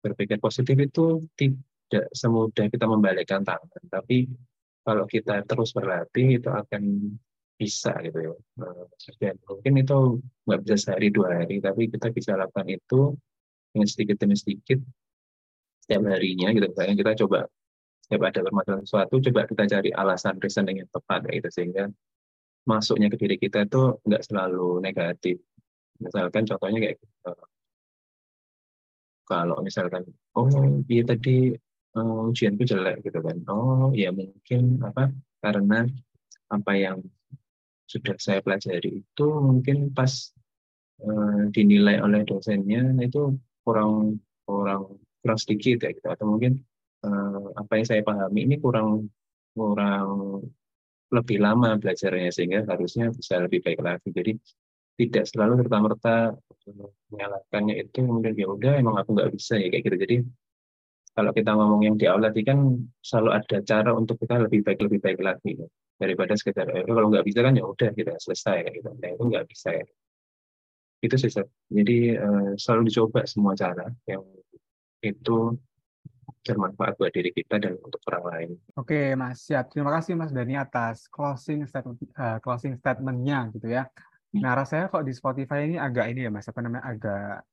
berpikir 0.00 0.40
positif 0.40 0.76
itu 0.80 1.28
tidak 1.36 2.08
semudah 2.16 2.66
kita 2.72 2.88
membalikkan 2.88 3.44
tangan, 3.44 3.84
tapi 3.92 4.28
kalau 4.84 5.04
kita 5.04 5.44
terus 5.44 5.72
berlatih 5.72 6.40
itu 6.40 6.48
akan 6.48 7.12
bisa 7.56 7.94
gitu 8.04 8.18
ya. 8.18 8.32
Dan 9.20 9.36
mungkin 9.46 9.72
itu 9.80 9.98
nggak 10.44 10.60
bisa 10.64 10.76
sehari 10.76 11.08
dua 11.12 11.44
hari, 11.44 11.60
tapi 11.60 11.88
kita 11.88 12.10
bisa 12.10 12.36
lakukan 12.36 12.68
itu 12.68 13.14
dengan 13.72 13.88
sedikit 13.88 14.16
demi 14.20 14.36
sedikit 14.36 14.80
setiap 15.84 16.02
harinya 16.08 16.48
gitu. 16.52 16.66
Misalnya 16.68 16.96
kita 16.96 17.12
coba 17.24 17.40
setiap 18.04 18.22
ada 18.28 18.40
permasalahan 18.44 18.84
sesuatu, 18.84 19.14
coba 19.20 19.40
kita 19.48 19.62
cari 19.68 19.90
alasan 19.92 20.36
reasoning 20.36 20.84
yang 20.84 20.90
tepat 20.92 21.20
gitu 21.32 21.48
sehingga 21.48 21.84
masuknya 22.68 23.08
ke 23.12 23.16
diri 23.20 23.36
kita 23.40 23.64
itu 23.64 24.00
nggak 24.04 24.22
selalu 24.24 24.80
negatif. 24.84 25.40
Misalkan 26.04 26.44
contohnya 26.44 26.78
kayak 26.84 26.96
gitu. 27.00 27.32
kalau 29.24 29.56
misalkan 29.64 30.04
oh 30.36 30.52
dia 30.84 31.00
tadi 31.00 31.56
uh, 31.96 32.28
ujianku 32.28 32.68
jelek 32.68 33.00
gitu 33.08 33.24
kan. 33.24 33.40
Oh 33.48 33.88
ya 33.96 34.12
mungkin 34.12 34.84
apa 34.84 35.08
karena 35.40 35.88
apa 36.52 36.72
yang 36.76 37.00
sudah 37.88 38.16
saya 38.20 38.44
pelajari 38.44 39.00
itu 39.00 39.26
mungkin 39.40 39.96
pas 39.96 40.32
uh, 41.04 41.48
dinilai 41.56 42.04
oleh 42.04 42.20
dosennya 42.28 42.92
itu 43.00 43.32
kurang 43.64 44.20
kurang 44.44 45.00
kurang 45.24 45.38
sedikit 45.40 45.88
ya 45.88 45.90
gitu 45.96 46.08
atau 46.12 46.26
mungkin 46.28 46.60
uh, 47.04 47.56
apa 47.56 47.80
yang 47.80 47.86
saya 47.88 48.02
pahami 48.04 48.44
ini 48.44 48.56
kurang 48.60 49.08
kurang 49.56 50.44
lebih 51.14 51.38
lama 51.38 51.78
belajarnya 51.78 52.34
sehingga 52.34 52.66
harusnya 52.66 53.14
bisa 53.14 53.38
lebih 53.38 53.62
baik 53.62 53.80
lagi. 53.80 54.10
Jadi 54.10 54.34
tidak 54.94 55.24
selalu 55.26 55.52
serta 55.62 55.78
merta 55.82 56.16
menyalahkannya 57.10 57.74
itu 57.82 57.98
kemudian 58.06 58.34
ya 58.38 58.46
udah 58.46 58.72
emang 58.78 58.96
aku 59.00 59.10
nggak 59.14 59.30
bisa 59.34 59.58
ya 59.58 59.68
kayak 59.68 59.82
gitu. 59.90 59.96
Jadi 60.00 60.16
kalau 61.14 61.30
kita 61.30 61.50
ngomong 61.54 61.80
yang 61.86 61.96
di 61.98 62.10
awal 62.10 62.26
tadi 62.26 62.42
kan 62.42 62.58
selalu 62.98 63.30
ada 63.38 63.58
cara 63.62 63.90
untuk 63.94 64.18
kita 64.18 64.34
lebih 64.44 64.66
baik 64.66 64.78
lebih 64.82 64.98
baik 64.98 65.18
lagi 65.22 65.50
ya. 65.54 65.68
daripada 65.94 66.34
sekedar 66.34 66.66
eh, 66.74 66.82
kalau 66.82 67.06
nggak 67.06 67.22
bisa 67.22 67.38
kan 67.46 67.54
ya 67.54 67.62
udah 67.62 67.90
kita 67.94 68.18
selesai 68.18 68.66
gitu 68.74 68.90
nah, 68.98 69.10
itu 69.14 69.22
nggak 69.30 69.46
bisa 69.46 69.78
ya 69.78 69.86
itu 71.06 71.14
sih 71.20 71.30
jadi 71.70 71.98
uh, 72.18 72.50
selalu 72.58 72.90
dicoba 72.90 73.22
semua 73.30 73.54
cara 73.54 73.86
yang 74.10 74.26
itu 75.04 75.54
bermanfaat 76.44 76.96
buat 77.00 77.12
diri 77.12 77.32
kita 77.32 77.56
dan 77.56 77.80
untuk 77.80 78.00
orang 78.12 78.24
lain. 78.28 78.50
Oke, 78.76 79.16
Mas. 79.16 79.48
Siap. 79.48 79.72
Terima 79.72 79.88
kasih 79.96 80.12
Mas 80.12 80.32
Dani 80.32 80.60
atas 80.60 81.08
closing 81.08 81.64
statement 81.64 82.00
uh, 82.20 82.36
closing 82.40 82.76
statementnya 82.76 83.48
gitu 83.56 83.68
ya. 83.72 83.88
Nah, 84.42 84.52
rasanya 84.58 84.90
kok 84.90 85.06
di 85.06 85.14
Spotify 85.14 85.66
ini 85.68 85.76
agak 85.78 86.10
ini 86.10 86.26
ya 86.26 86.30
Mas, 86.34 86.50
apa 86.50 86.60
namanya 86.62 86.84
agak 86.90 87.46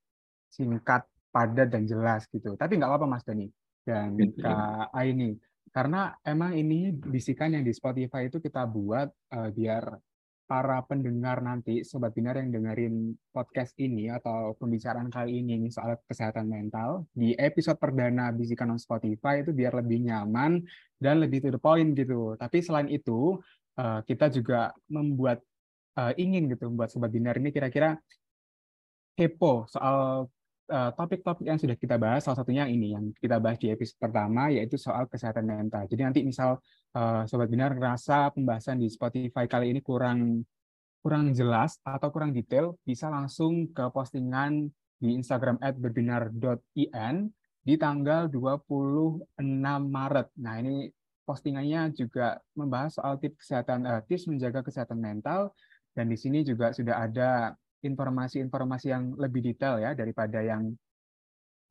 singkat, 0.49 1.05
padat 1.29 1.69
dan 1.69 1.85
jelas 1.85 2.25
gitu. 2.29 2.57
Tapi 2.57 2.81
nggak 2.81 2.89
apa-apa 2.89 3.07
Mas 3.07 3.23
Dani 3.23 3.47
dan 3.85 4.17
Kak 4.17 4.89
Aini. 4.93 5.37
Karena 5.71 6.11
emang 6.27 6.51
ini 6.57 6.91
bisikan 6.91 7.55
yang 7.55 7.63
di 7.63 7.71
Spotify 7.71 8.27
itu 8.27 8.43
kita 8.43 8.67
buat 8.67 9.07
uh, 9.31 9.49
biar 9.55 9.95
para 10.51 10.83
pendengar 10.83 11.39
nanti, 11.39 11.79
Sobat 11.87 12.11
Binar 12.11 12.35
yang 12.35 12.51
dengerin 12.51 13.15
podcast 13.31 13.71
ini 13.79 14.11
atau 14.11 14.51
pembicaraan 14.59 15.07
kali 15.07 15.39
ini 15.39 15.71
soal 15.71 15.95
kesehatan 16.03 16.51
mental, 16.51 17.07
di 17.15 17.31
episode 17.39 17.79
perdana 17.79 18.35
Bisikan 18.35 18.75
on 18.75 18.75
Spotify 18.75 19.39
itu 19.39 19.55
biar 19.55 19.79
lebih 19.79 20.11
nyaman 20.11 20.59
dan 20.99 21.23
lebih 21.23 21.39
to 21.39 21.55
the 21.55 21.61
point 21.61 21.95
gitu. 21.95 22.35
Tapi 22.35 22.59
selain 22.59 22.91
itu, 22.91 23.39
eh, 23.79 24.03
kita 24.03 24.27
juga 24.27 24.75
membuat, 24.91 25.39
eh, 25.97 26.13
ingin 26.21 26.51
gitu, 26.51 26.69
buat 26.71 26.91
Sobat 26.91 27.11
Binar 27.11 27.39
ini 27.41 27.49
kira-kira 27.51 27.97
kepo 29.17 29.67
soal 29.67 30.27
eh, 30.71 30.91
topik-topik 30.95 31.45
yang 31.47 31.59
sudah 31.59 31.75
kita 31.75 31.99
bahas, 31.99 32.23
salah 32.23 32.39
satunya 32.39 32.69
ini 32.69 32.95
yang 32.95 33.11
kita 33.19 33.41
bahas 33.43 33.59
di 33.59 33.67
episode 33.71 33.99
pertama, 33.99 34.47
yaitu 34.51 34.79
soal 34.79 35.07
kesehatan 35.07 35.43
mental. 35.43 35.83
Jadi 35.87 36.01
nanti 36.01 36.19
misal 36.23 36.59
uh, 36.95 37.23
Sobat 37.27 37.51
Binar 37.51 37.75
ngerasa 37.75 38.31
pembahasan 38.31 38.79
di 38.79 38.87
Spotify 38.87 39.47
kali 39.47 39.75
ini 39.75 39.83
kurang 39.83 40.47
kurang 41.01 41.33
jelas 41.33 41.81
atau 41.81 42.13
kurang 42.13 42.31
detail, 42.31 42.77
bisa 42.85 43.09
langsung 43.09 43.73
ke 43.73 43.89
postingan 43.89 44.69
di 45.01 45.17
Instagram 45.17 45.57
@berbinar.in 45.57 47.15
di 47.61 47.73
tanggal 47.77 48.29
26 48.29 49.25
Maret. 49.89 50.27
Nah, 50.37 50.55
ini 50.61 50.89
postingannya 51.25 51.93
juga 51.97 52.37
membahas 52.53 52.97
soal 52.97 53.17
tips 53.17 53.45
kesehatan 53.45 53.85
uh, 53.85 54.01
tips 54.05 54.29
menjaga 54.29 54.61
kesehatan 54.61 55.01
mental 55.01 55.53
dan 55.91 56.05
di 56.07 56.17
sini 56.17 56.43
juga 56.47 56.71
sudah 56.71 57.03
ada 57.03 57.51
informasi-informasi 57.81 58.87
yang 58.93 59.17
lebih 59.17 59.41
detail 59.41 59.81
ya 59.81 59.91
daripada 59.97 60.39
yang 60.39 60.69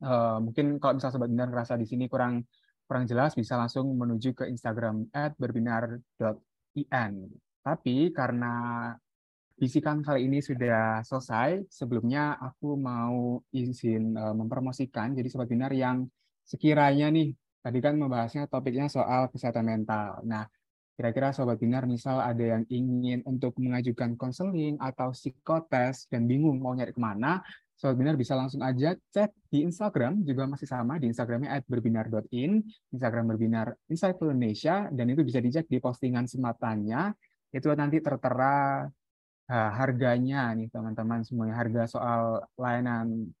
uh, 0.03 0.37
mungkin 0.43 0.77
kalau 0.77 0.99
misalnya 0.99 1.15
sobat 1.15 1.29
binar 1.31 1.47
ngerasa 1.49 1.79
di 1.79 1.87
sini 1.87 2.05
kurang 2.11 2.43
kurang 2.85 3.07
jelas 3.07 3.31
bisa 3.33 3.55
langsung 3.55 3.87
menuju 3.95 4.35
ke 4.35 4.43
Instagram 4.51 5.07
@berbinar.in. 5.39 7.13
Tapi 7.61 8.11
karena 8.11 8.53
bisikan 9.55 10.01
kali 10.03 10.25
ini 10.27 10.41
sudah 10.41 11.05
selesai, 11.05 11.69
sebelumnya 11.71 12.35
aku 12.35 12.75
mau 12.75 13.39
izin 13.53 14.17
uh, 14.17 14.35
mempromosikan 14.35 15.15
jadi 15.15 15.29
sobat 15.31 15.47
binar 15.47 15.71
yang 15.71 16.03
sekiranya 16.43 17.07
nih 17.13 17.31
tadi 17.61 17.77
kan 17.79 17.95
membahasnya 17.95 18.49
topiknya 18.49 18.89
soal 18.89 19.29
kesehatan 19.29 19.69
mental. 19.69 20.19
Nah, 20.25 20.49
kira-kira 20.95 21.31
sobat 21.31 21.57
binar 21.57 21.87
misal 21.87 22.19
ada 22.19 22.41
yang 22.41 22.63
ingin 22.67 23.23
untuk 23.25 23.57
mengajukan 23.57 24.13
konseling 24.19 24.75
atau 24.77 25.15
psikotes 25.15 26.05
dan 26.11 26.27
bingung 26.27 26.59
mau 26.59 26.75
nyari 26.75 26.93
ke 26.93 27.01
mana, 27.01 27.41
Sobat 27.81 27.97
Binar 27.97 28.13
bisa 28.13 28.37
langsung 28.37 28.61
aja 28.61 28.93
cek 28.93 29.49
di 29.49 29.65
Instagram, 29.65 30.21
juga 30.21 30.45
masih 30.45 30.69
sama 30.69 31.01
di 31.01 31.09
Instagramnya 31.09 31.49
at 31.49 31.65
berbinar.in, 31.65 32.61
Instagram 32.93 33.33
berbinar 33.33 33.73
Insight 33.89 34.21
Indonesia, 34.21 34.85
dan 34.93 35.09
itu 35.09 35.25
bisa 35.25 35.41
dicek 35.41 35.65
di 35.65 35.81
postingan 35.81 36.29
sematanya, 36.29 37.09
itu 37.49 37.65
nanti 37.73 37.97
tertera 37.97 38.85
uh, 39.49 39.71
harganya 39.73 40.53
nih 40.53 40.69
teman-teman 40.69 41.25
semuanya, 41.25 41.57
harga 41.57 41.89
soal 41.89 42.45
layanan 42.53 43.33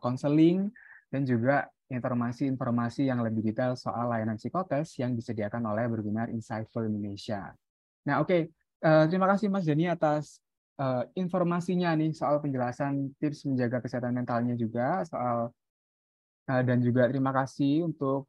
konseling, 0.00 0.72
uh, 0.72 0.74
dan 1.12 1.28
juga 1.28 1.68
informasi-informasi 1.92 3.06
yang 3.06 3.20
lebih 3.20 3.44
detail 3.44 3.76
soal 3.76 4.08
layanan 4.08 4.40
psikotes 4.40 4.96
yang 4.96 5.12
disediakan 5.12 5.62
oleh 5.68 5.84
Berbinar 5.86 6.32
Insightful 6.32 6.88
Indonesia. 6.88 7.52
Nah, 8.08 8.24
oke. 8.24 8.28
Okay. 8.28 8.42
Uh, 8.82 9.06
terima 9.06 9.30
kasih 9.30 9.46
Mas 9.46 9.62
Jani 9.62 9.86
atas 9.86 10.42
uh, 10.74 11.06
informasinya 11.14 11.94
nih 11.94 12.10
soal 12.10 12.42
penjelasan 12.42 13.14
tips 13.22 13.46
menjaga 13.46 13.78
kesehatan 13.78 14.10
mentalnya 14.10 14.58
juga 14.58 15.06
soal 15.06 15.54
uh, 16.50 16.62
dan 16.66 16.82
juga 16.82 17.06
terima 17.06 17.30
kasih 17.30 17.86
untuk 17.86 18.26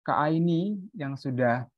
Kak 0.00 0.16
Aini 0.16 0.80
yang 0.96 1.12
sudah 1.12 1.68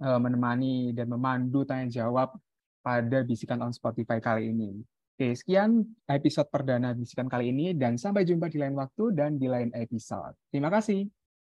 uh, 0.00 0.18
menemani 0.22 0.94
dan 0.94 1.10
memandu 1.10 1.66
tanya 1.66 1.90
jawab 1.90 2.38
pada 2.80 3.26
bisikan 3.26 3.58
on 3.58 3.74
Spotify 3.74 4.22
kali 4.22 4.54
ini. 4.54 4.86
Oke, 5.16 5.32
sekian 5.32 5.80
episode 6.12 6.44
perdana 6.52 6.92
bisikan 6.92 7.24
kali 7.24 7.48
ini 7.48 7.72
dan 7.72 7.96
sampai 7.96 8.28
jumpa 8.28 8.52
di 8.52 8.60
lain 8.60 8.76
waktu 8.76 9.16
dan 9.16 9.40
di 9.40 9.48
lain 9.48 9.72
episode. 9.72 10.36
Terima 10.52 10.68
kasih. 10.68 11.08